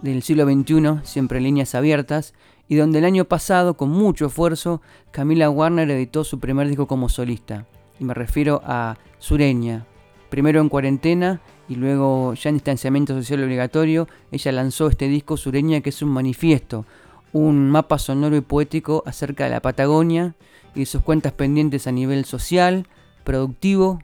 [0.02, 2.34] del siglo XXI, siempre líneas abiertas,
[2.68, 7.10] y donde el año pasado, con mucho esfuerzo, Camila Warner editó su primer disco como
[7.10, 7.66] solista.
[8.00, 9.86] Y me refiero a Sureña.
[10.30, 15.82] Primero en cuarentena y luego ya en distanciamiento social obligatorio, ella lanzó este disco Sureña
[15.82, 16.86] que es un manifiesto,
[17.32, 20.36] un mapa sonoro y poético acerca de la Patagonia
[20.76, 22.88] y sus cuentas pendientes a nivel social,
[23.24, 24.02] productivo,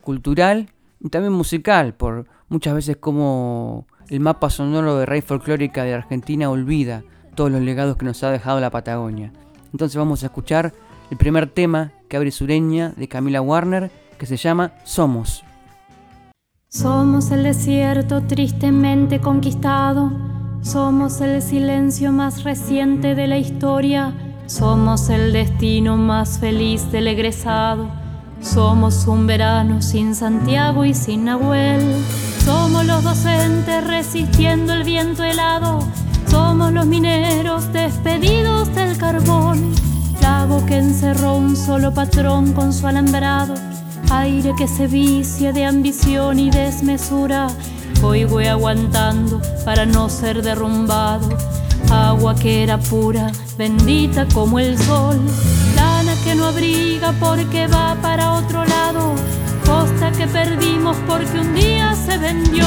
[0.00, 5.94] cultural y también musical, por muchas veces como el mapa sonoro de Rey Folclórica de
[5.94, 7.02] Argentina olvida
[7.34, 9.32] todos los legados que nos ha dejado la Patagonia.
[9.72, 10.72] Entonces vamos a escuchar
[11.10, 15.44] el primer tema que abre Sureña de Camila Warner que se llama Somos.
[16.68, 20.12] Somos el desierto tristemente conquistado,
[20.62, 24.14] somos el silencio más reciente de la historia,
[24.46, 27.88] somos el destino más feliz del egresado,
[28.40, 31.82] somos un verano sin Santiago y sin Nahuel.
[32.46, 35.80] Somos los docentes resistiendo el viento helado,
[36.30, 39.74] somos los mineros despedidos del carbón,
[40.22, 43.54] lago que encerró un solo patrón con su alambrado,
[44.12, 47.48] aire que se vicia de ambición y desmesura,
[48.00, 51.28] hoy voy aguantando para no ser derrumbado,
[51.90, 55.20] agua que era pura, bendita como el sol,
[55.74, 59.16] lana que no abriga porque va para otro lado
[59.66, 62.66] costa que perdimos porque un día se vendió.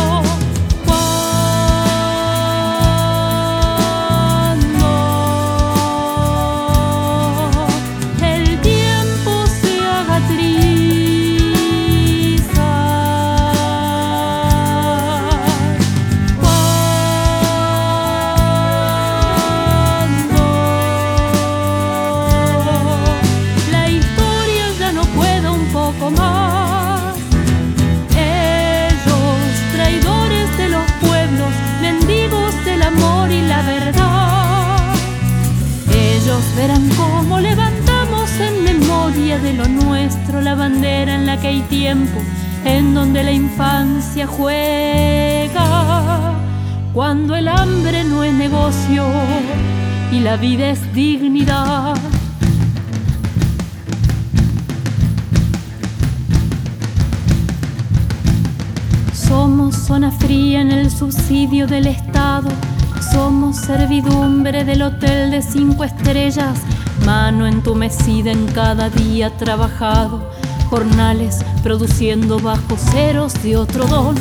[64.90, 66.60] Hotel de cinco estrellas.
[67.06, 70.30] Mano entumecida en cada día trabajado.
[70.70, 74.16] Jornales produciendo bajo ceros de otro don.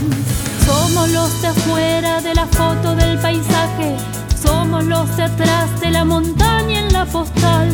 [0.64, 3.96] Somos los de afuera de la foto del paisaje.
[4.40, 7.70] Somos los de atrás de la montaña en la postal.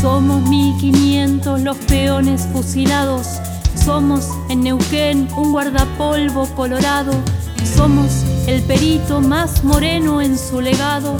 [0.00, 3.40] Somos 1500 los peones fusilados
[3.86, 7.12] somos en Neuquén un guardapolvo colorado.
[7.76, 11.16] Somos el perito más moreno en su legado.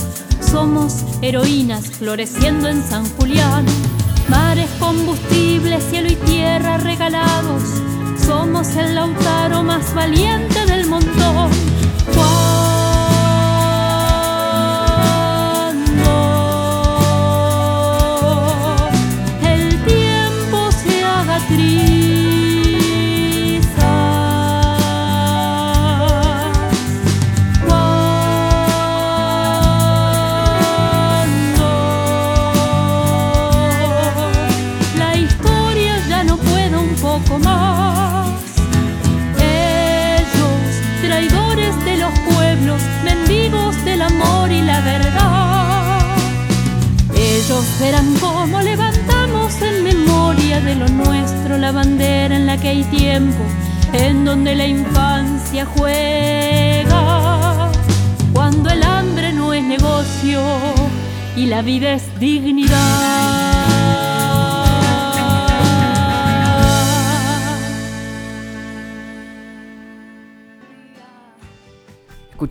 [0.57, 3.67] Somos heroínas floreciendo en San Julián.
[4.31, 7.63] Mares, combustibles, cielo y tierra regalados.
[8.25, 11.51] Somos el lautaro más valiente del montón.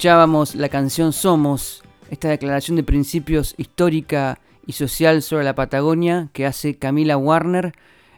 [0.06, 1.82] Escuchábamos la canción Somos,
[2.12, 4.38] esta declaración de principios histórica
[4.68, 7.74] y social sobre la Patagonia que hace Camila Warner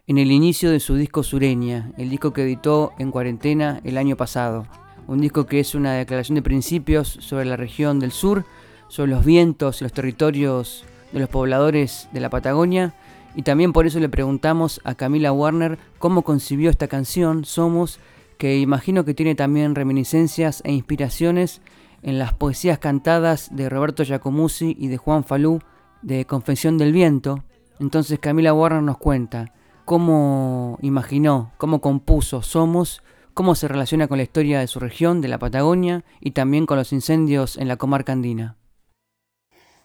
[0.06, 4.18] en el inicio de su disco Sureña, el disco que editó en cuarentena el año
[4.18, 4.68] pasado.
[5.08, 8.44] Un disco que es una declaración de principios sobre la región del sur,
[8.90, 10.84] sobre los vientos y los territorios
[11.14, 12.96] de los pobladores de la Patagonia.
[13.34, 18.02] Y también por eso le preguntamos a Camila Warner cómo concibió esta canción, Somos,
[18.38, 21.62] que imagino que tiene también reminiscencias e inspiraciones
[22.02, 25.60] en las poesías cantadas de Roberto Giacomuzzi y de Juan Falú
[26.02, 27.43] de Confesión del Viento.
[27.80, 29.54] Entonces Camila Warner nos cuenta
[29.86, 33.02] cómo imaginó, cómo compuso Somos,
[33.34, 36.78] cómo se relaciona con la historia de su región, de la Patagonia, y también con
[36.78, 38.58] los incendios en la comarca andina.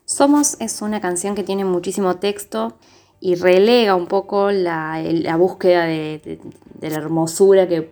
[0.04, 2.76] Somos es una canción que tiene muchísimo texto
[3.20, 5.00] y relega un poco la,
[5.38, 6.40] búsqueda de,
[6.80, 7.90] la hermosura que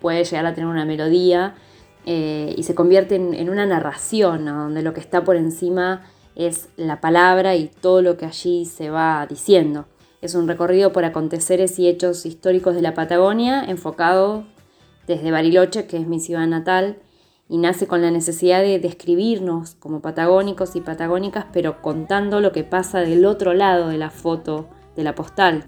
[0.00, 1.56] puede llegar a tener una melodía
[2.10, 6.06] eh, y se convierte en, una narración donde lo que está por encima
[6.36, 9.84] es la palabra y todo lo que allí se va diciendo.
[10.22, 14.44] Es un recorrido por aconteceres y hechos históricos de la Patagonia, enfocado
[15.06, 16.96] desde Bariloche, que es mi ciudad natal,
[17.46, 22.64] y nace con la necesidad de describirnos como patagónicos y patagónicas, pero contando lo que
[22.64, 25.64] pasa del otro lado de la foto, de la postal,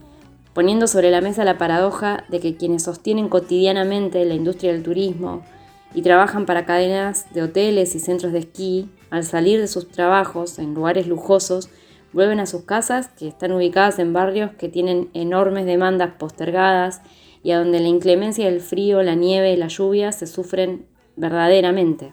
[0.55, 5.43] poniendo sobre la mesa la paradoja de que quienes sostienen cotidianamente la industria del turismo
[5.95, 10.59] y trabajan para cadenas de hoteles y centros de esquí al salir de sus trabajos
[10.59, 11.69] en lugares lujosos,
[12.13, 17.03] vuelven a sus casas que están ubicadas en barrios que tienen enormes demandas postergadas
[17.43, 20.87] y a donde la inclemencia del frío, la nieve y la lluvia se sufren
[21.17, 22.13] verdaderamente.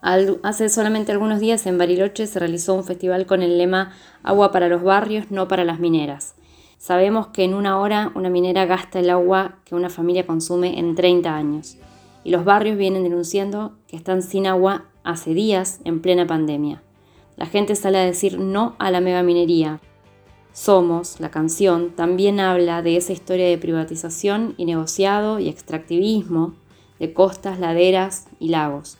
[0.00, 3.92] hace solamente algunos días en Bariloche se realizó un festival con el lema
[4.22, 6.34] Agua para los barrios, no para las mineras.
[6.78, 10.94] Sabemos que en una hora una minera gasta el agua que una familia consume en
[10.94, 11.78] 30 años.
[12.26, 16.82] Y los barrios vienen denunciando que están sin agua hace días en plena pandemia.
[17.36, 19.80] La gente sale a decir no a la megaminería.
[20.52, 26.56] Somos, la canción, también habla de esa historia de privatización y negociado y extractivismo
[26.98, 28.98] de costas, laderas y lagos.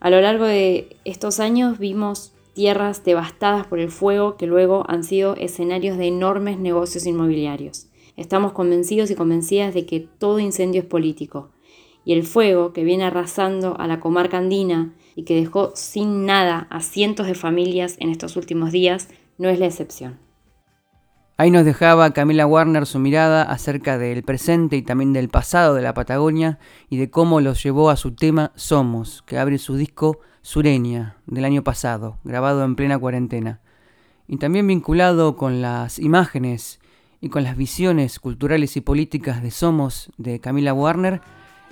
[0.00, 5.04] A lo largo de estos años vimos tierras devastadas por el fuego que luego han
[5.04, 7.88] sido escenarios de enormes negocios inmobiliarios.
[8.16, 11.50] Estamos convencidos y convencidas de que todo incendio es político
[12.06, 16.68] y el fuego que viene arrasando a la comarca andina y que dejó sin nada
[16.70, 20.20] a cientos de familias en estos últimos días no es la excepción.
[21.36, 25.82] Ahí nos dejaba Camila Warner su mirada acerca del presente y también del pasado de
[25.82, 30.20] la Patagonia y de cómo los llevó a su tema Somos, que abre su disco
[30.42, 33.60] Sureña del año pasado, grabado en plena cuarentena.
[34.28, 36.78] Y también vinculado con las imágenes
[37.20, 41.20] y con las visiones culturales y políticas de Somos de Camila Warner,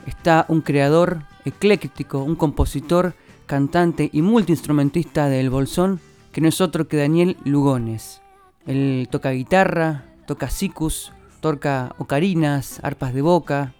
[0.06, 3.14] está un creador ecléctico, un compositor,
[3.46, 6.00] cantante y multiinstrumentista del Bolsón,
[6.32, 8.20] que no es otro que Daniel Lugones.
[8.66, 13.74] Él toca guitarra, toca sicus, toca ocarinas, arpas de boca,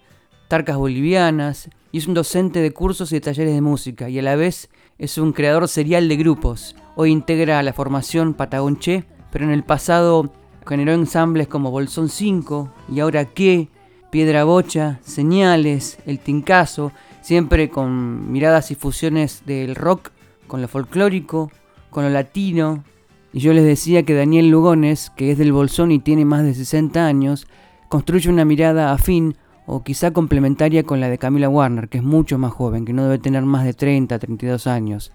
[0.48, 4.22] tarcas bolivianas y es un docente de cursos y de talleres de música y a
[4.22, 6.76] la vez es un creador serial de grupos.
[6.96, 10.32] Hoy integra la formación Patagonche, pero en el pasado
[10.66, 13.68] generó ensambles como Bolsón 5 y ahora qué,
[14.14, 20.12] Piedra Bocha, Señales, El Tincazo, siempre con miradas y fusiones del rock
[20.46, 21.50] con lo folclórico,
[21.90, 22.84] con lo latino,
[23.32, 26.54] y yo les decía que Daniel Lugones, que es del Bolsón y tiene más de
[26.54, 27.48] 60 años,
[27.88, 29.36] construye una mirada afín
[29.66, 33.02] o quizá complementaria con la de Camila Warner, que es mucho más joven, que no
[33.02, 35.10] debe tener más de 30, 32 años.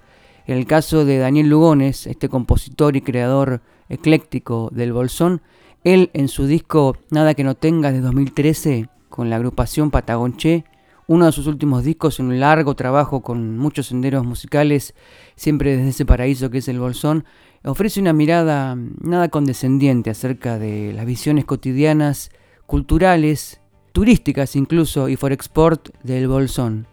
[0.45, 5.41] En el caso de Daniel Lugones, este compositor y creador ecléctico del Bolsón,
[5.83, 10.65] él en su disco Nada que no tengas de 2013, con la agrupación Patagonche,
[11.07, 14.93] uno de sus últimos discos en un largo trabajo con muchos senderos musicales,
[15.35, 17.25] siempre desde ese paraíso que es el Bolsón,
[17.63, 22.29] ofrece una mirada nada condescendiente acerca de las visiones cotidianas,
[22.67, 23.59] culturales,
[23.91, 26.85] turísticas incluso y for export del Bolsón.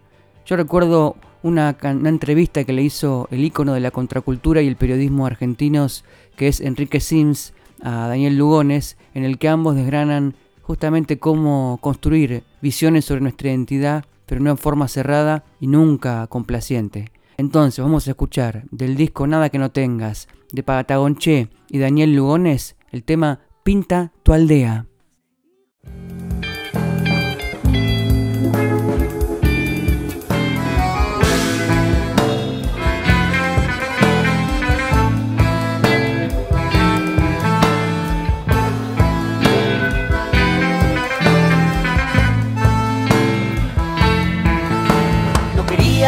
[0.46, 5.26] Yo recuerdo una, entrevista que le hizo el ícono de la contracultura y el periodismo
[5.26, 6.04] argentinos,
[6.36, 7.52] que es Enrique Sims,
[7.82, 14.04] a Daniel Lugones, en el que ambos desgranan justamente cómo construir visiones sobre nuestra identidad,
[14.26, 17.10] pero no en forma cerrada y nunca complaciente.
[17.36, 22.76] Entonces vamos a escuchar del disco Nada que no tengas de Patagonche y Daniel Lugones
[22.90, 24.86] el tema Pinta tu aldea.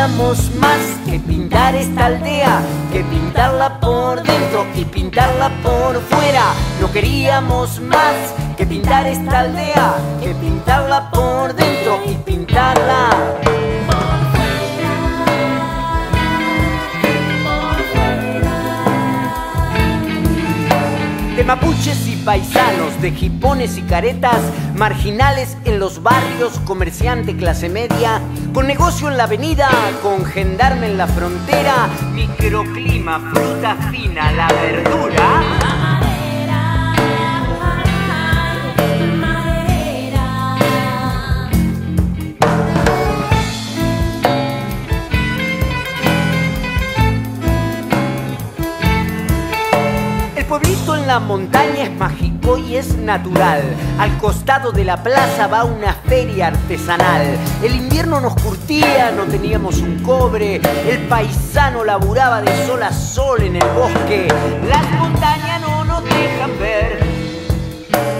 [0.08, 6.54] No queríamos más que pintar esta aldea, que pintarla por dentro y pintarla por fuera.
[6.80, 8.14] No queríamos más
[8.56, 13.10] que pintar esta aldea, que pintarla por dentro y pintarla
[21.38, 24.40] de mapuches y paisanos, de jipones y caretas,
[24.74, 28.20] marginales en los barrios, comerciante clase media,
[28.52, 29.68] con negocio en la avenida,
[30.02, 35.67] con gendarme en la frontera, microclima, fruta fina, la verdura.
[51.08, 53.62] La montaña es mágico y es natural.
[53.98, 57.24] Al costado de la plaza va una feria artesanal.
[57.62, 60.56] El invierno nos curtía, no teníamos un cobre.
[60.86, 64.28] El paisano laburaba de sol a sol en el bosque.
[64.68, 67.00] Las montañas no nos dejan ver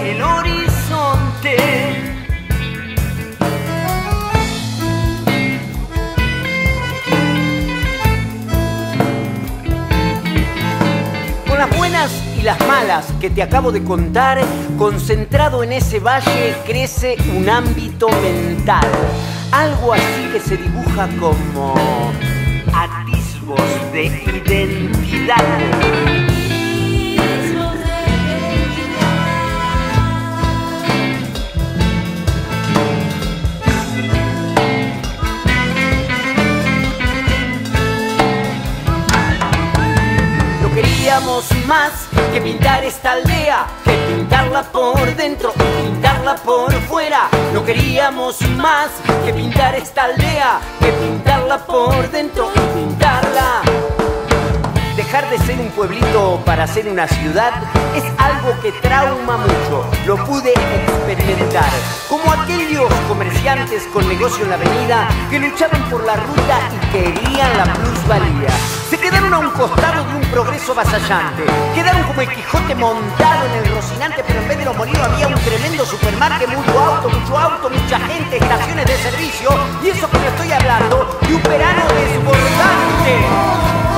[0.03, 1.57] el horizonte.
[11.59, 14.39] Las buenas y las malas que te acabo de contar,
[14.77, 18.87] concentrado en ese valle crece un ámbito mental.
[19.51, 21.73] Algo así que se dibuja como
[22.73, 23.61] atisbos
[23.91, 25.35] de identidad.
[40.61, 45.53] No queríamos más que pintar esta aldea, que pintarla por dentro
[45.99, 47.29] pintarla por fuera.
[47.53, 48.89] No queríamos más
[49.25, 53.68] que pintar esta aldea, que pintarla por dentro y pintarla.
[55.09, 57.51] Dejar de ser un pueblito para ser una ciudad
[57.95, 59.83] es algo que trauma mucho.
[60.05, 61.71] Lo pude experimentar.
[62.07, 67.57] Como aquellos comerciantes con negocio en la avenida que luchaban por la ruta y querían
[67.57, 68.49] la plusvalía.
[68.87, 71.43] Se quedaron a un costado de un progreso vasallante.
[71.73, 75.27] Quedaron como el Quijote montado en el Rocinante, pero en vez de los molinos había
[75.27, 79.49] un tremendo supermarket, mucho auto, mucho auto, mucha gente, estaciones de servicio.
[79.83, 83.88] Y eso que me estoy hablando de un verano desbordante.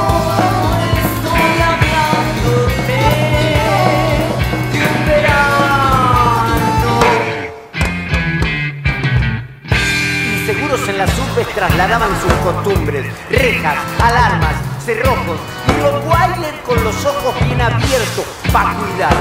[10.71, 14.55] En las urbes trasladaban sus costumbres, rejas, alarmas,
[14.85, 19.13] cerrojos y Rottweiler con los ojos bien abiertos para cuidar.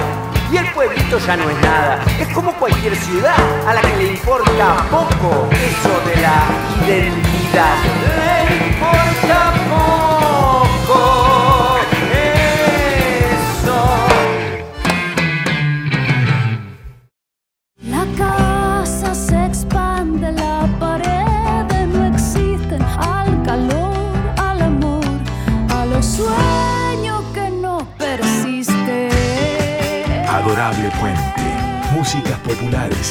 [0.52, 3.34] Y el pueblito ya no es nada, es como cualquier ciudad
[3.66, 7.74] a la que le importa poco eso de la identidad.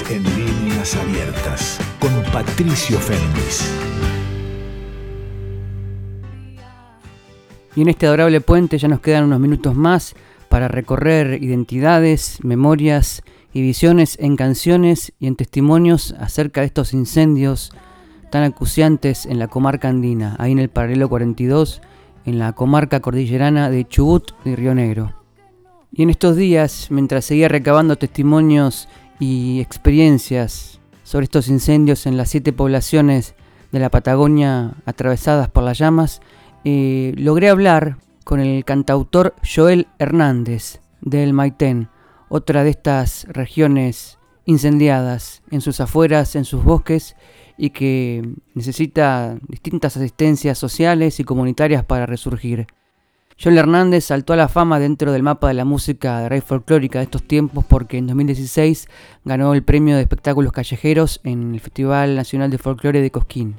[0.09, 1.79] En líneas abiertas.
[1.99, 3.73] Con Patricio Fernández.
[7.73, 10.15] Y en este adorable puente ya nos quedan unos minutos más
[10.49, 13.23] para recorrer identidades, memorias
[13.53, 17.71] y visiones en canciones y en testimonios acerca de estos incendios
[18.31, 21.81] tan acuciantes en la comarca andina, ahí en el paralelo 42,
[22.25, 25.13] en la comarca cordillerana de Chubut y Río Negro.
[25.93, 28.89] Y en estos días, mientras seguía recabando testimonios
[29.20, 33.36] y experiencias sobre estos incendios en las siete poblaciones
[33.72, 36.22] de la Patagonia atravesadas por las llamas,
[36.63, 41.89] eh, logré hablar con el cantautor Joel Hernández del Maitén,
[42.30, 47.15] otra de estas regiones incendiadas en sus afueras, en sus bosques
[47.57, 52.67] y que necesita distintas asistencias sociales y comunitarias para resurgir.
[53.41, 56.99] Joel Hernández saltó a la fama dentro del mapa de la música de raíz folclórica
[56.99, 58.89] de estos tiempos porque en 2016
[59.23, 63.55] ganó el premio de espectáculos callejeros en el Festival Nacional de Folclore de Cosquín.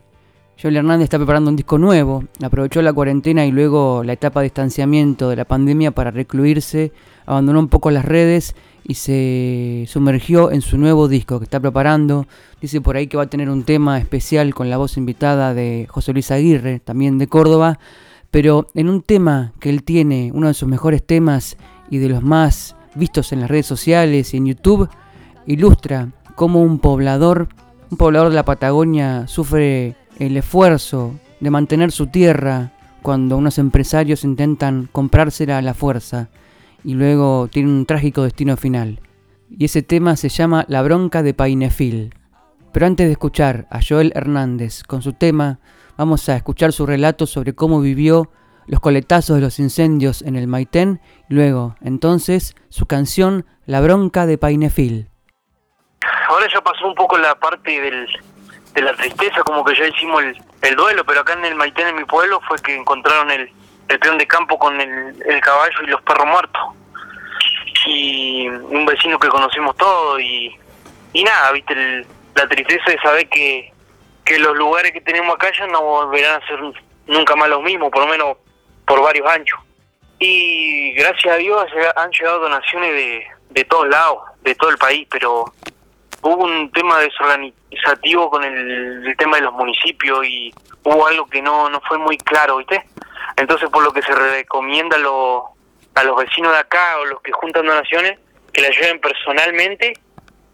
[0.61, 4.49] Joel Hernández está preparando un disco nuevo, aprovechó la cuarentena y luego la etapa de
[4.49, 6.93] distanciamiento de la pandemia para recluirse,
[7.25, 8.55] abandonó un poco las redes
[8.85, 12.27] y se sumergió en su nuevo disco que está preparando.
[12.61, 15.87] Dice por ahí que va a tener un tema especial con la voz invitada de
[15.89, 17.79] José Luis Aguirre, también de Córdoba,
[18.31, 21.57] pero en un tema que él tiene, uno de sus mejores temas
[21.91, 24.89] y de los más vistos en las redes sociales y en YouTube,
[25.47, 27.49] ilustra cómo un poblador,
[27.91, 32.73] un poblador de la Patagonia sufre el esfuerzo de mantener su tierra
[33.03, 36.29] cuando unos empresarios intentan comprársela a la fuerza
[36.85, 39.01] y luego tiene un trágico destino final.
[39.51, 42.15] Y ese tema se llama La bronca de Painefil.
[42.73, 45.59] Pero antes de escuchar a Joel Hernández con su tema,
[45.97, 48.31] vamos a escuchar su relato sobre cómo vivió
[48.67, 54.27] los coletazos de los incendios en el Maitén y luego, entonces, su canción La bronca
[54.27, 55.09] de Painefil.
[56.29, 58.07] Ahora ya pasó un poco la parte del,
[58.75, 61.89] de la tristeza, como que ya hicimos el, el duelo, pero acá en el Maitén,
[61.89, 63.51] en mi pueblo, fue que encontraron el,
[63.89, 66.63] el peón de campo con el, el caballo y los perros muertos.
[67.87, 70.55] Y un vecino que conocimos todos y,
[71.13, 73.73] y nada, viste, el- la tristeza de saber que,
[74.25, 76.61] que los lugares que tenemos acá ya no volverán a ser
[77.07, 78.37] nunca más los mismos, por lo menos
[78.87, 79.59] por varios años.
[80.19, 81.67] Y gracias a Dios
[81.97, 85.45] han llegado donaciones de, de todos lados, de todo el país, pero
[86.23, 90.53] hubo un tema desorganizativo con el, tema de los municipios y
[90.85, 92.85] hubo algo que no, no fue muy claro, ¿viste?
[93.37, 95.43] Entonces, por lo que se recomienda a los,
[95.95, 98.19] a los vecinos de acá o los que juntan donaciones,
[98.53, 99.95] que la lleven personalmente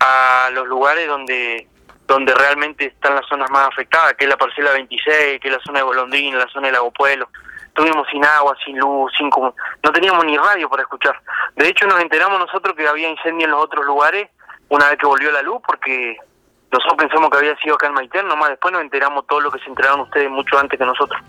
[0.01, 1.67] a los lugares donde
[2.07, 5.61] donde realmente están las zonas más afectadas, que es la parcela 26, que es la
[5.61, 7.29] zona de Bolondrín, la zona de Lago Pueblo.
[7.67, 11.21] Estuvimos sin agua, sin luz, sin no teníamos ni radio para escuchar.
[11.57, 14.31] De hecho, nos enteramos nosotros que había incendio en los otros lugares
[14.69, 16.17] una vez que volvió la luz, porque
[16.73, 19.59] nosotros pensamos que había sido acá en Maitén, nomás después nos enteramos todo lo que
[19.59, 21.21] se enteraron ustedes mucho antes que nosotros.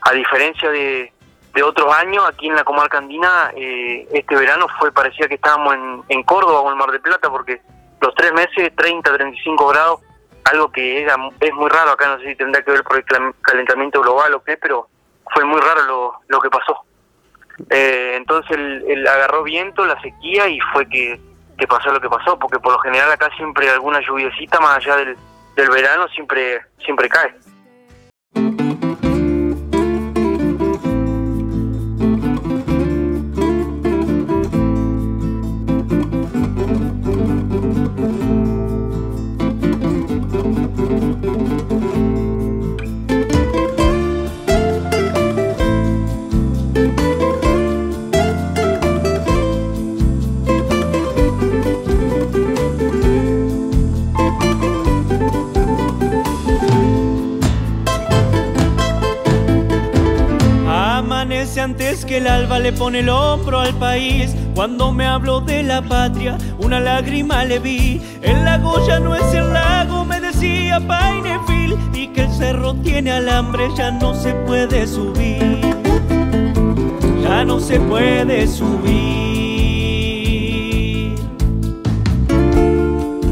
[0.00, 1.12] A diferencia de,
[1.54, 5.74] de otros años, aquí en la comarca andina, eh, este verano fue parecía que estábamos
[5.74, 7.62] en, en Córdoba o en Mar del Plata, porque
[8.00, 10.00] los tres meses, 30, 35 grados,
[10.44, 13.04] algo que era, es muy raro acá, no sé si tendrá que ver por el
[13.40, 14.88] calentamiento global o qué, pero
[15.32, 16.84] fue muy raro lo, lo que pasó.
[17.70, 21.20] Eh, entonces él agarró viento, la sequía y fue que,
[21.56, 24.96] que pasó lo que pasó, porque por lo general acá siempre alguna lluviecita más allá
[24.96, 25.16] del,
[25.56, 27.34] del verano siempre siempre cae.
[61.74, 64.32] Antes que el alba le pone el hombro al país.
[64.54, 68.00] Cuando me habló de la patria, una lágrima le vi.
[68.22, 70.78] El lago ya no es el lago, me decía.
[70.86, 75.74] Painefil y que el cerro tiene alambre, ya no se puede subir,
[77.24, 78.76] ya no se puede subir.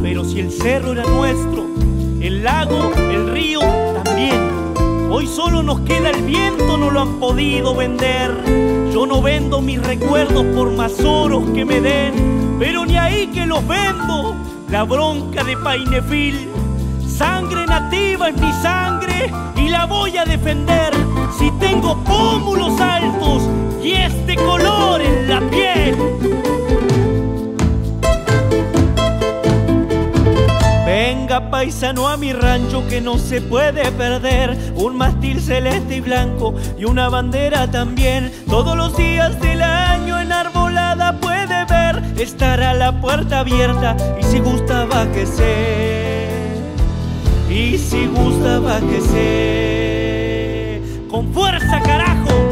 [0.02, 1.68] Pero si el cerro era nuestro,
[2.20, 3.31] el lago, el
[5.34, 8.90] solo nos queda el viento, no lo han podido vender.
[8.92, 13.46] Yo no vendo mis recuerdos por más oros que me den, pero ni ahí que
[13.46, 14.36] los vendo.
[14.68, 16.48] La bronca de Painefil,
[17.06, 20.92] sangre nativa es mi sangre y la voy a defender.
[21.38, 23.42] Si tengo pómulos altos
[23.82, 26.61] y este color en la piel.
[31.40, 34.58] Paisano a mi rancho que no se puede perder.
[34.74, 38.30] Un mástil celeste y blanco y una bandera también.
[38.48, 44.84] Todos los días del año enarbolada puede ver Estará la puerta abierta y si gusta
[44.84, 46.52] va que sé
[47.48, 50.82] Y si gusta va que sé.
[51.10, 52.51] Con fuerza carajo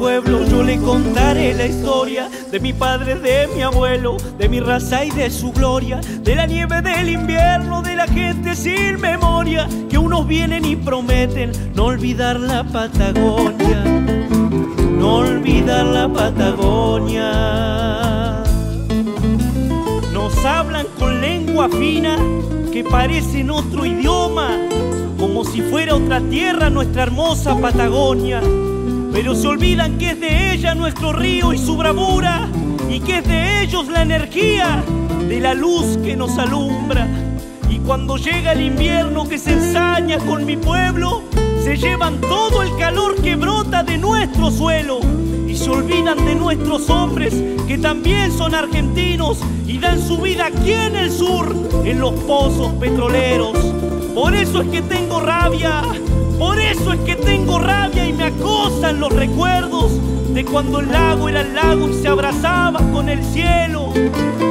[0.00, 5.04] pueblo yo le contaré la historia de mi padre, de mi abuelo, de mi raza
[5.04, 9.98] y de su gloria, de la nieve del invierno, de la gente sin memoria, que
[9.98, 13.84] unos vienen y prometen no olvidar la Patagonia,
[14.90, 17.32] no olvidar la Patagonia.
[20.14, 22.16] Nos hablan con lengua fina
[22.72, 24.48] que parecen otro idioma,
[25.18, 28.40] como si fuera otra tierra nuestra hermosa Patagonia.
[29.12, 32.48] Pero se olvidan que es de ella nuestro río y su bravura,
[32.88, 34.82] y que es de ellos la energía
[35.28, 37.06] de la luz que nos alumbra.
[37.68, 41.22] Y cuando llega el invierno que se ensaña con mi pueblo,
[41.62, 45.00] se llevan todo el calor que brota de nuestro suelo.
[45.46, 47.34] Y se olvidan de nuestros hombres
[47.66, 51.54] que también son argentinos y dan su vida aquí en el sur,
[51.84, 53.56] en los pozos petroleros.
[54.14, 55.82] Por eso es que tengo rabia,
[56.40, 59.92] por eso es que tengo rabia y me acosan los recuerdos
[60.32, 63.92] de cuando el lago era el lago y se abrazaba con el cielo.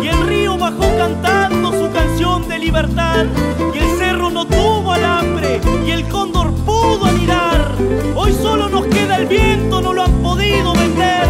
[0.03, 3.25] Y el río bajó cantando su canción de libertad.
[3.73, 7.73] Y el cerro no tuvo alambre y el cóndor pudo anidar.
[8.15, 11.27] Hoy solo nos queda el viento, no lo han podido vender.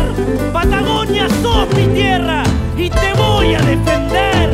[0.51, 2.43] Patagonia sos mi tierra
[2.76, 4.51] y te voy a defender.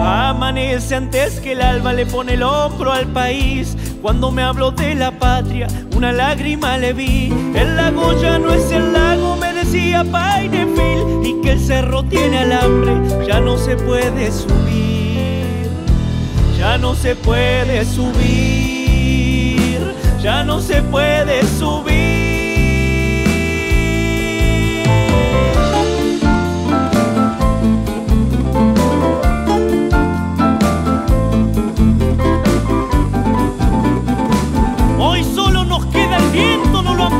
[0.00, 3.76] Amanece antes que el alba le pone el hombro al país.
[4.06, 7.34] Cuando me habló de la patria, una lágrima le vi.
[7.56, 11.26] El lago ya no es el lago, me decía Painefil.
[11.26, 12.92] Y que el cerro tiene alambre,
[13.26, 15.66] ya no se puede subir.
[16.56, 18.22] Ya no se puede subir.
[20.22, 21.85] Ya no se puede subir.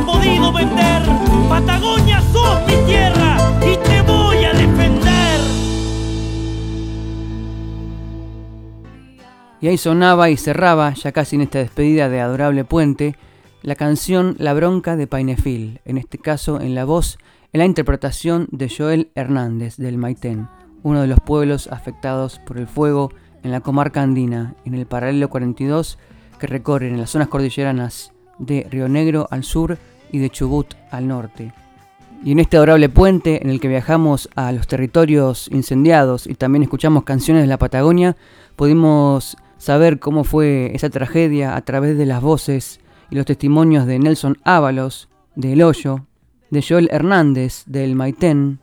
[0.05, 1.03] Podido vender.
[1.49, 5.39] Patagonia sos mi tierra y te voy a defender.
[9.59, 13.15] Y ahí sonaba y cerraba, ya casi en esta despedida de Adorable Puente,
[13.63, 17.17] la canción La Bronca de Painefil, en este caso en la voz,
[17.53, 20.47] en la interpretación de Joel Hernández del Maitén,
[20.83, 23.11] uno de los pueblos afectados por el fuego
[23.43, 25.97] en la comarca andina, en el paralelo 42
[26.39, 29.77] que recorren las zonas cordilleranas de Río Negro al sur
[30.11, 31.53] y de Chubut al norte.
[32.23, 36.63] Y en este adorable puente en el que viajamos a los territorios incendiados y también
[36.63, 38.17] escuchamos canciones de la Patagonia,
[38.55, 42.79] pudimos saber cómo fue esa tragedia a través de las voces
[43.09, 46.05] y los testimonios de Nelson Ábalos, de El Hoyo,
[46.49, 48.59] de Joel Hernández, del Maitén,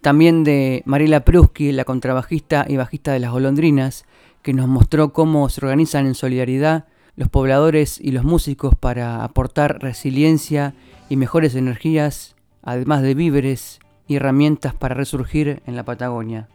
[0.00, 4.04] también de Mariela Pruski, la contrabajista y bajista de las Golondrinas,
[4.42, 6.86] que nos mostró cómo se organizan en solidaridad
[7.20, 10.72] los pobladores y los músicos para aportar resiliencia
[11.10, 16.48] y mejores energías, además de víveres y herramientas para resurgir en la Patagonia.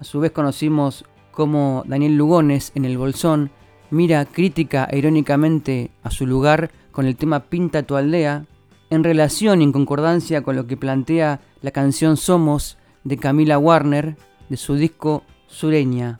[0.00, 3.52] A su vez conocimos cómo Daniel Lugones en El Bolsón
[3.92, 8.46] mira crítica e irónicamente a su lugar con el tema Pinta tu aldea,
[8.90, 14.16] en relación y en concordancia con lo que plantea la canción Somos de Camila Warner
[14.48, 16.18] de su disco Sureña.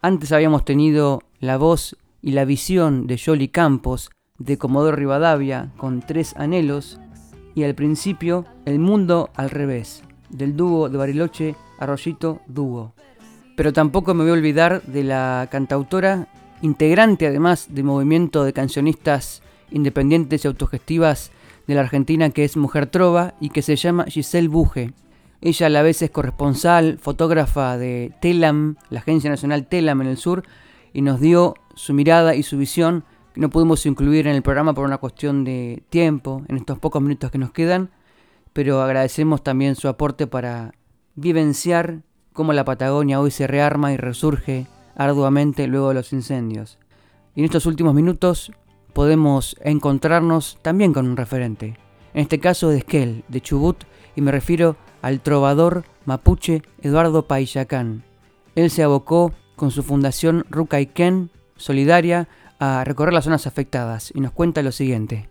[0.00, 1.96] Antes habíamos tenido la voz
[2.26, 6.98] y la visión de Jolly Campos de Comodoro Rivadavia con Tres Anhelos
[7.54, 12.94] y al principio El Mundo al Revés del dúo de Bariloche Arroyito Dúo.
[13.56, 16.26] Pero tampoco me voy a olvidar de la cantautora,
[16.62, 21.30] integrante además del movimiento de cancionistas independientes y autogestivas
[21.68, 24.94] de la Argentina que es Mujer Trova y que se llama Giselle Buje.
[25.42, 30.16] Ella a la vez es corresponsal, fotógrafa de TELAM, la Agencia Nacional TELAM en el
[30.16, 30.42] sur,
[30.92, 34.74] y nos dio su mirada y su visión que no pudimos incluir en el programa
[34.74, 37.90] por una cuestión de tiempo, en estos pocos minutos que nos quedan,
[38.52, 40.72] pero agradecemos también su aporte para
[41.14, 42.00] vivenciar
[42.32, 44.66] cómo la Patagonia hoy se rearma y resurge
[44.96, 46.78] arduamente luego de los incendios.
[47.34, 48.52] Y en estos últimos minutos
[48.94, 51.76] podemos encontrarnos también con un referente,
[52.14, 53.84] en este caso de Esquel, de Chubut,
[54.16, 58.04] y me refiero al trovador mapuche Eduardo Paillacán.
[58.54, 62.28] Él se abocó con su fundación Rucaiken Solidaria
[62.58, 65.28] a recorrer las zonas afectadas y nos cuenta lo siguiente.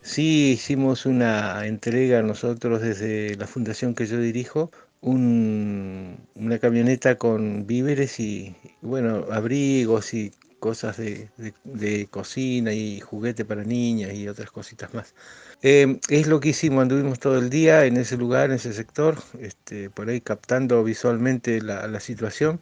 [0.00, 4.70] Sí, hicimos una entrega nosotros desde la fundación que yo dirijo,
[5.00, 14.14] una camioneta con víveres y, bueno, abrigos y cosas de, cocina y juguete para niñas
[14.14, 15.14] y otras cositas más.
[15.62, 19.18] Eh, es lo que hicimos, anduvimos todo el día en ese lugar, en ese sector,
[19.40, 22.60] este, por ahí captando visualmente la, situación.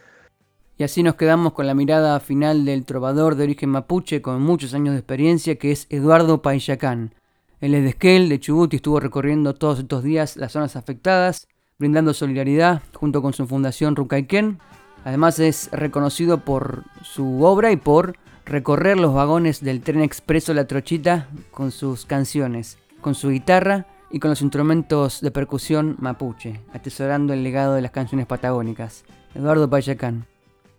[0.78, 4.74] Y así nos quedamos con la mirada final del trovador de origen mapuche con muchos
[4.74, 7.14] años de experiencia que es Eduardo Paillacán.
[7.60, 11.48] Él es de Esquel, de Chubut y estuvo recorriendo todos estos días las zonas afectadas,
[11.78, 14.58] brindando solidaridad junto con su fundación Rucaiken,
[15.06, 20.66] Además es reconocido por su obra y por recorrer los vagones del tren expreso La
[20.66, 27.34] Trochita con sus canciones, con su guitarra y con los instrumentos de percusión mapuche, atesorando
[27.34, 29.04] el legado de las canciones patagónicas.
[29.36, 30.26] Eduardo Payacán.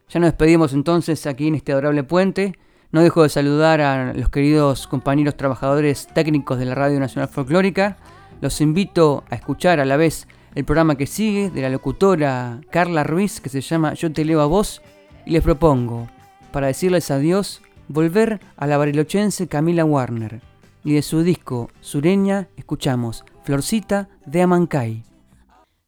[0.09, 2.53] Ya nos despedimos entonces aquí en este adorable puente.
[2.91, 7.97] No dejo de saludar a los queridos compañeros trabajadores técnicos de la Radio Nacional Folclórica.
[8.39, 13.03] Los invito a escuchar a la vez el programa que sigue de la locutora Carla
[13.03, 14.81] Ruiz que se llama Yo te leo a vos
[15.25, 16.07] y les propongo,
[16.51, 20.41] para decirles adiós, volver a la barilochense Camila Warner
[20.83, 25.03] y de su disco Sureña escuchamos Florcita de Amancay.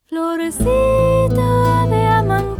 [0.07, 2.58] Florecita de Amancay,